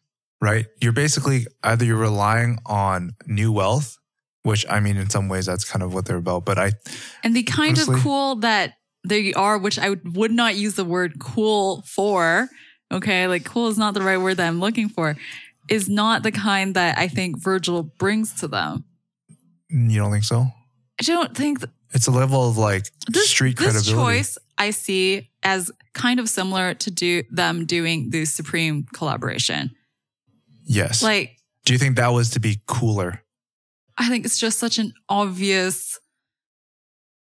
[0.44, 0.66] Right?
[0.82, 3.98] You're basically either you're relying on new wealth,
[4.44, 6.74] which I mean in some ways that's kind of what they're about, but I
[7.24, 8.74] and the kind Honestly- of cool that
[9.08, 12.50] they are, which I would not use the word cool for,
[12.92, 15.16] okay, like cool is not the right word that I'm looking for,
[15.70, 18.84] is not the kind that I think Virgil brings to them.
[19.70, 20.48] you don't think so?
[21.00, 24.18] I don't think th- It's a level of like this, street this credibility.
[24.20, 29.72] choice I see as kind of similar to do them doing the Supreme collaboration.
[30.66, 31.02] Yes.
[31.04, 33.22] Like, Do you think that was to be cooler?
[33.98, 36.00] I think it's just such an obvious,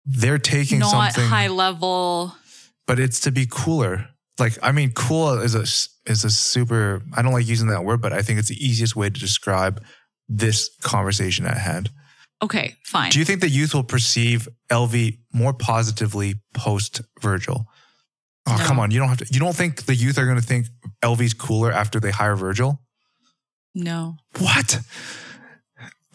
[0.07, 2.35] They're taking not something high level.
[2.87, 4.09] but it's to be cooler.
[4.39, 5.63] Like I mean cool is a
[6.11, 8.97] is a super I don't like using that word, but I think it's the easiest
[8.97, 9.83] way to describe
[10.29, 11.91] this conversation at hand.
[12.43, 13.11] Okay, fine.
[13.11, 17.67] Do you think the youth will perceive LV more positively post Virgil?
[18.47, 18.65] Oh, No.
[18.67, 18.91] come on.
[18.91, 19.27] You don't have to.
[19.33, 20.67] You don't think the youth are going to think
[21.03, 22.81] LV's cooler after they hire Virgil?
[23.75, 24.17] No.
[24.39, 24.81] What?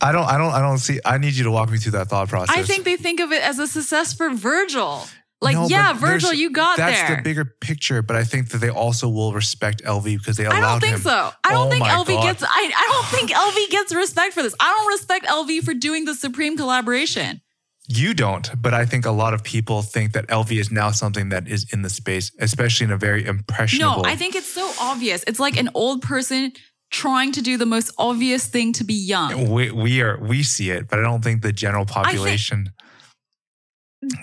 [0.01, 0.99] I don't, I don't, I don't see.
[1.03, 2.55] I need you to walk me through that thought process.
[2.55, 5.03] I think they think of it as a success for Virgil.
[5.41, 7.15] Like, No, yeah, Virgil, you got that's there.
[7.17, 10.57] the bigger picture, but I think that they also will respect LV because they allowed
[10.57, 10.63] him.
[10.65, 11.01] I don't think him.
[11.01, 11.31] so.
[11.45, 12.23] I don't Oh think LV God.
[12.23, 12.43] gets.
[12.43, 14.53] I, I don't think LV gets respect for this.
[14.59, 17.41] I don't respect LV for doing the Supreme collaboration.
[17.87, 21.29] You don't, but I think a lot of people think that LV is now something
[21.29, 24.03] that is in the space, especially in a very impressionable.
[24.03, 25.23] No, I think it's so obvious.
[25.25, 26.51] It's like an old person
[26.89, 29.49] trying to do the most obvious thing to be young.
[29.49, 32.71] we, we are we see it, but I don't think the general population.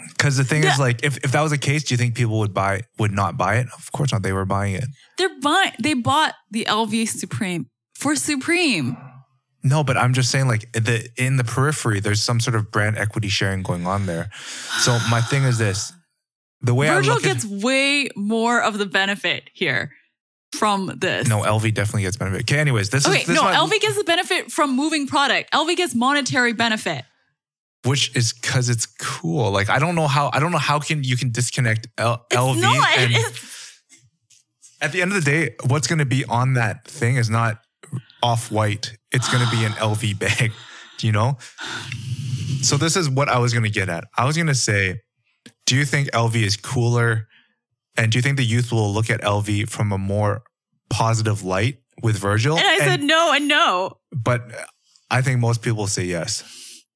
[0.08, 2.38] Because the thing is, like, if, if that was the case, do you think people
[2.38, 3.66] would buy would not buy it?
[3.76, 4.22] Of course not.
[4.22, 4.86] They were buying it.
[5.18, 5.72] They're buying.
[5.78, 8.96] They bought the LV Supreme for Supreme.
[9.62, 12.96] No, but I'm just saying, like, the in the periphery, there's some sort of brand
[12.96, 14.30] equity sharing going on there.
[14.78, 15.92] So my thing is this:
[16.62, 19.90] the way Virgil gets at way more of the benefit here
[20.55, 21.28] from this.
[21.28, 22.42] no, LV definitely gets benefit.
[22.42, 25.51] Okay, anyways, this Okay, is this no, might- LV gets the benefit from moving product.
[25.53, 27.05] LV gets monetary benefit.
[27.84, 29.51] which is because it's cool.
[29.51, 32.61] Like I don't know how I don't know how can you can disconnect L- LV
[32.61, 32.99] not.
[32.99, 33.14] and
[34.80, 37.61] at the end of the day, what's going to be on that thing is not
[38.22, 38.97] off white.
[39.12, 40.53] It's going to be an LV bag.
[40.99, 41.38] Do you know?
[42.62, 44.05] So this is what I was going to get at.
[44.16, 45.01] I was going to say,
[45.66, 47.28] do you think LV is cooler,
[47.97, 50.42] and do you think the youth will look at LV from a more
[50.90, 52.57] positive light with Virgil?
[52.57, 53.99] and I said no and no.
[54.12, 54.42] but
[55.11, 56.42] I think most people will say yes.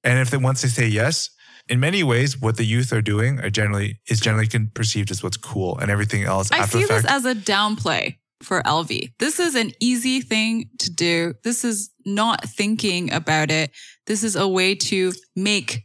[0.03, 1.31] And if they once they say yes,
[1.69, 5.37] in many ways, what the youth are doing are generally is generally perceived as what's
[5.37, 9.13] cool, and everything else I after see this as a downplay for LV.
[9.19, 11.35] This is an easy thing to do.
[11.45, 13.71] This is not thinking about it.
[14.07, 15.83] This is a way to make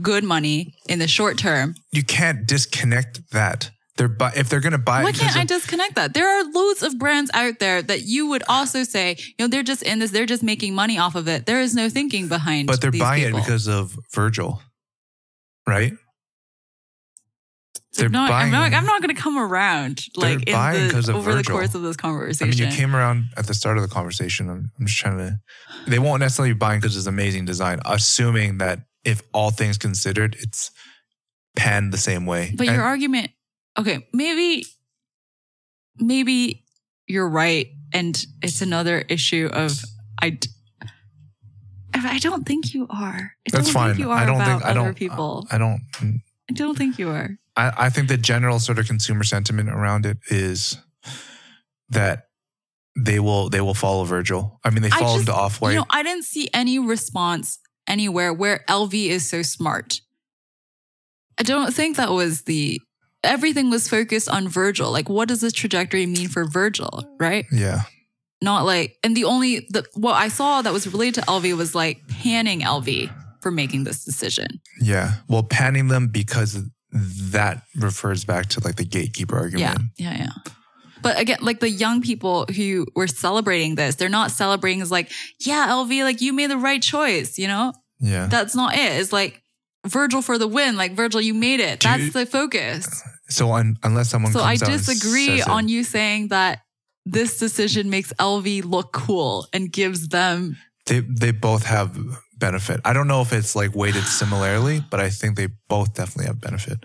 [0.00, 1.74] good money in the short term.
[1.92, 3.70] you can't disconnect that.
[3.98, 5.02] They're bu- if they're going to buy.
[5.02, 6.14] Why can't I of- disconnect that?
[6.14, 9.62] There are loads of brands out there that you would also say, you know, they're
[9.64, 11.44] just in this, they're just making money off of it.
[11.46, 13.40] There is no thinking behind but they're buying people.
[13.40, 14.62] it because of Virgil,
[15.66, 15.92] right?
[17.96, 18.72] They're not, I'm buying not.
[18.72, 21.56] I'm not going to come around like in buying the, over the Virgil.
[21.56, 22.46] course of this conversation.
[22.46, 24.48] I mean, you came around at the start of the conversation.
[24.48, 25.40] I'm, I'm just trying to.
[25.88, 30.36] They won't necessarily be buying because it's amazing design, assuming that if all things considered,
[30.38, 30.70] it's
[31.56, 32.52] panned the same way.
[32.56, 33.30] But And- your argument,
[33.78, 34.64] okay, maybe,
[35.98, 36.64] maybe
[37.06, 39.72] you're right, and it's another issue of
[40.20, 40.38] I,
[41.94, 43.32] I don't think you are.
[43.46, 43.90] I That's don't fine.
[43.90, 44.94] think you are I don't about think I other don't.
[44.94, 45.46] people.
[45.50, 45.80] I don't.
[46.02, 47.30] I don't think you are.
[47.56, 50.78] I, I think the general sort of consumer sentiment around it is
[51.90, 52.28] that
[52.96, 54.60] they will they will follow Virgil.
[54.64, 55.72] I mean, they him just- to Off White.
[55.72, 60.00] You know, I didn't see any response anywhere where LV is so smart.
[61.38, 62.80] I don't think that was the
[63.24, 64.90] everything was focused on Virgil.
[64.90, 67.46] Like, what does this trajectory mean for Virgil, right?
[67.52, 67.82] yeah,
[68.42, 71.74] Not like, and the only the what I saw that was related to LV was
[71.74, 73.10] like panning LV
[73.42, 74.60] for making this decision.
[74.80, 75.14] yeah.
[75.28, 76.58] Well, panning them because
[76.92, 79.80] that refers back to like the gatekeeper argument.
[79.96, 80.52] Yeah, yeah, yeah.
[81.02, 85.12] But again, like the young people who were celebrating this, they're not celebrating as like,
[85.38, 87.72] yeah, LV, like you made the right choice, you know?
[88.00, 88.26] Yeah.
[88.26, 89.00] That's not it.
[89.00, 89.40] It's like
[89.88, 90.76] Virgil for the win.
[90.76, 91.80] Like Virgil, you made it.
[91.80, 93.02] Do That's you- the focus.
[93.30, 96.28] So un, unless someone So I comes out and disagree says it- on you saying
[96.28, 96.60] that
[97.04, 101.98] this decision makes LV look cool and gives them they they both have
[102.38, 102.80] benefit.
[102.84, 106.40] I don't know if it's like weighted similarly, but I think they both definitely have
[106.40, 106.78] benefit.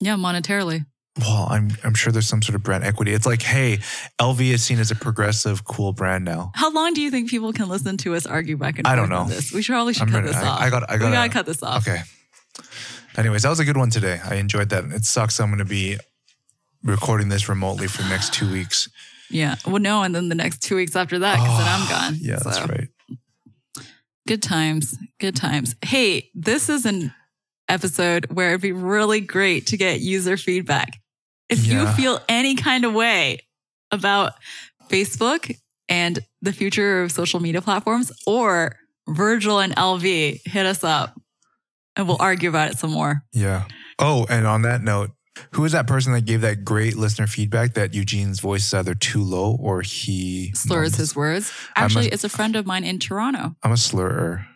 [0.00, 0.86] yeah monetarily.
[1.20, 3.12] Well, I'm I'm sure there's some sort of brand equity.
[3.12, 3.78] It's like, hey,
[4.18, 6.50] LV is seen as a progressive, cool brand now.
[6.54, 8.92] How long do you think people can listen to us argue back and forth?
[8.92, 9.24] I don't know.
[9.26, 9.52] this?
[9.52, 10.28] We probably should I'm cut ready.
[10.28, 10.60] this I- off.
[10.60, 11.86] I got- I we gotta- cut this off.
[11.86, 12.00] Okay.
[13.16, 14.20] Anyways, that was a good one today.
[14.24, 14.84] I enjoyed that.
[14.84, 15.40] It sucks.
[15.40, 15.98] I'm going to be
[16.82, 18.88] recording this remotely for the next two weeks.
[19.28, 19.56] Yeah.
[19.66, 22.14] Well, no, and then the next two weeks after that, because then I'm gone.
[22.14, 22.88] Ah, Yeah, that's right.
[24.26, 24.96] Good times.
[25.18, 25.74] Good times.
[25.82, 27.12] Hey, this is an
[27.68, 30.99] episode where it'd be really great to get user feedback.
[31.50, 33.40] If you feel any kind of way
[33.90, 34.34] about
[34.88, 35.56] Facebook
[35.88, 38.76] and the future of social media platforms or
[39.08, 41.20] Virgil and LV, hit us up
[41.96, 43.24] and we'll argue about it some more.
[43.32, 43.64] Yeah.
[43.98, 45.10] Oh, and on that note,
[45.52, 48.94] who is that person that gave that great listener feedback that Eugene's voice is either
[48.94, 51.52] too low or he Slurs his words.
[51.76, 53.54] I'm a- Actually, it's a friend of mine in Toronto.
[53.62, 54.46] I'm a slurrer.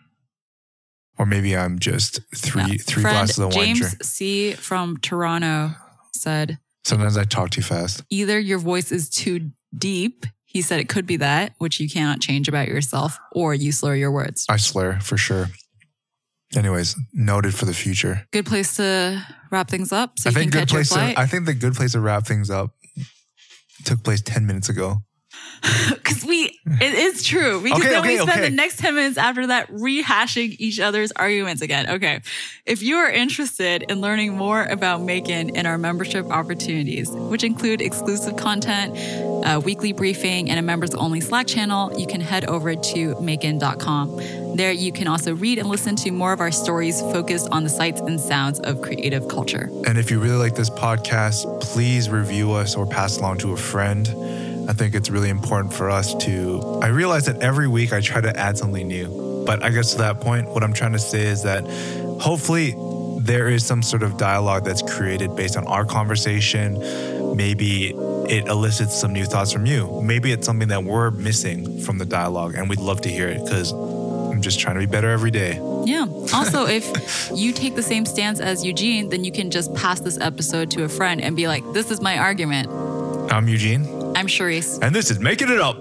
[1.17, 2.67] Or maybe I'm just three No.
[2.79, 3.65] three Friend glasses of wine.
[3.75, 4.03] James drink.
[4.03, 4.53] C.
[4.53, 5.71] from Toronto
[6.13, 8.03] said, Sometimes I talk too fast.
[8.11, 10.25] either your voice is too deep.
[10.45, 13.95] He said it could be that, which you cannot change about yourself, or you slur
[13.95, 14.45] your words.
[14.47, 15.47] I slur for sure.
[16.55, 18.27] Anyways, noted for the future.
[18.31, 20.89] Good place to wrap things up so I think good place.
[20.89, 21.13] To.
[21.17, 22.75] I think the good place to wrap things up
[23.83, 24.99] took place ten minutes ago.
[25.89, 27.61] Because we, it is true.
[27.61, 28.49] Because Okay, then we spend okay.
[28.49, 31.89] the next 10 minutes after that rehashing each other's arguments again.
[31.89, 32.21] Okay.
[32.65, 37.81] If you are interested in learning more about MAEKAN and our membership opportunities, which include
[37.81, 38.95] exclusive content,
[39.45, 44.55] a weekly briefing, and a members only Slack channel, you can head over to maekan.com.
[44.55, 47.69] There you can also read and listen to more of our stories focused on the
[47.69, 49.69] sights and sounds of creative culture.
[49.85, 53.57] And if you really like this podcast, please review us or pass along to a
[53.57, 54.07] friend.
[54.67, 56.79] I think it's really important for us to.
[56.81, 59.99] I realize that every week I try to add something new, but I guess to
[59.99, 61.63] that point, what I'm trying to say is that
[62.19, 62.75] hopefully
[63.19, 66.79] there is some sort of dialogue that's created based on our conversation.
[67.35, 67.89] Maybe
[68.29, 70.01] it elicits some new thoughts from you.
[70.01, 73.43] Maybe it's something that we're missing from the dialogue, and we'd love to hear it
[73.43, 75.59] because I'm just trying to be better every day.
[75.85, 76.05] Yeah.
[76.35, 80.17] Also, if you take the same stance as Eugene, then you can just pass this
[80.19, 82.69] episode to a friend and be like, this is my argument.
[83.31, 83.85] I'm Eugene,
[84.15, 84.79] I'm Charisse.
[84.81, 85.77] and this is Making It Up.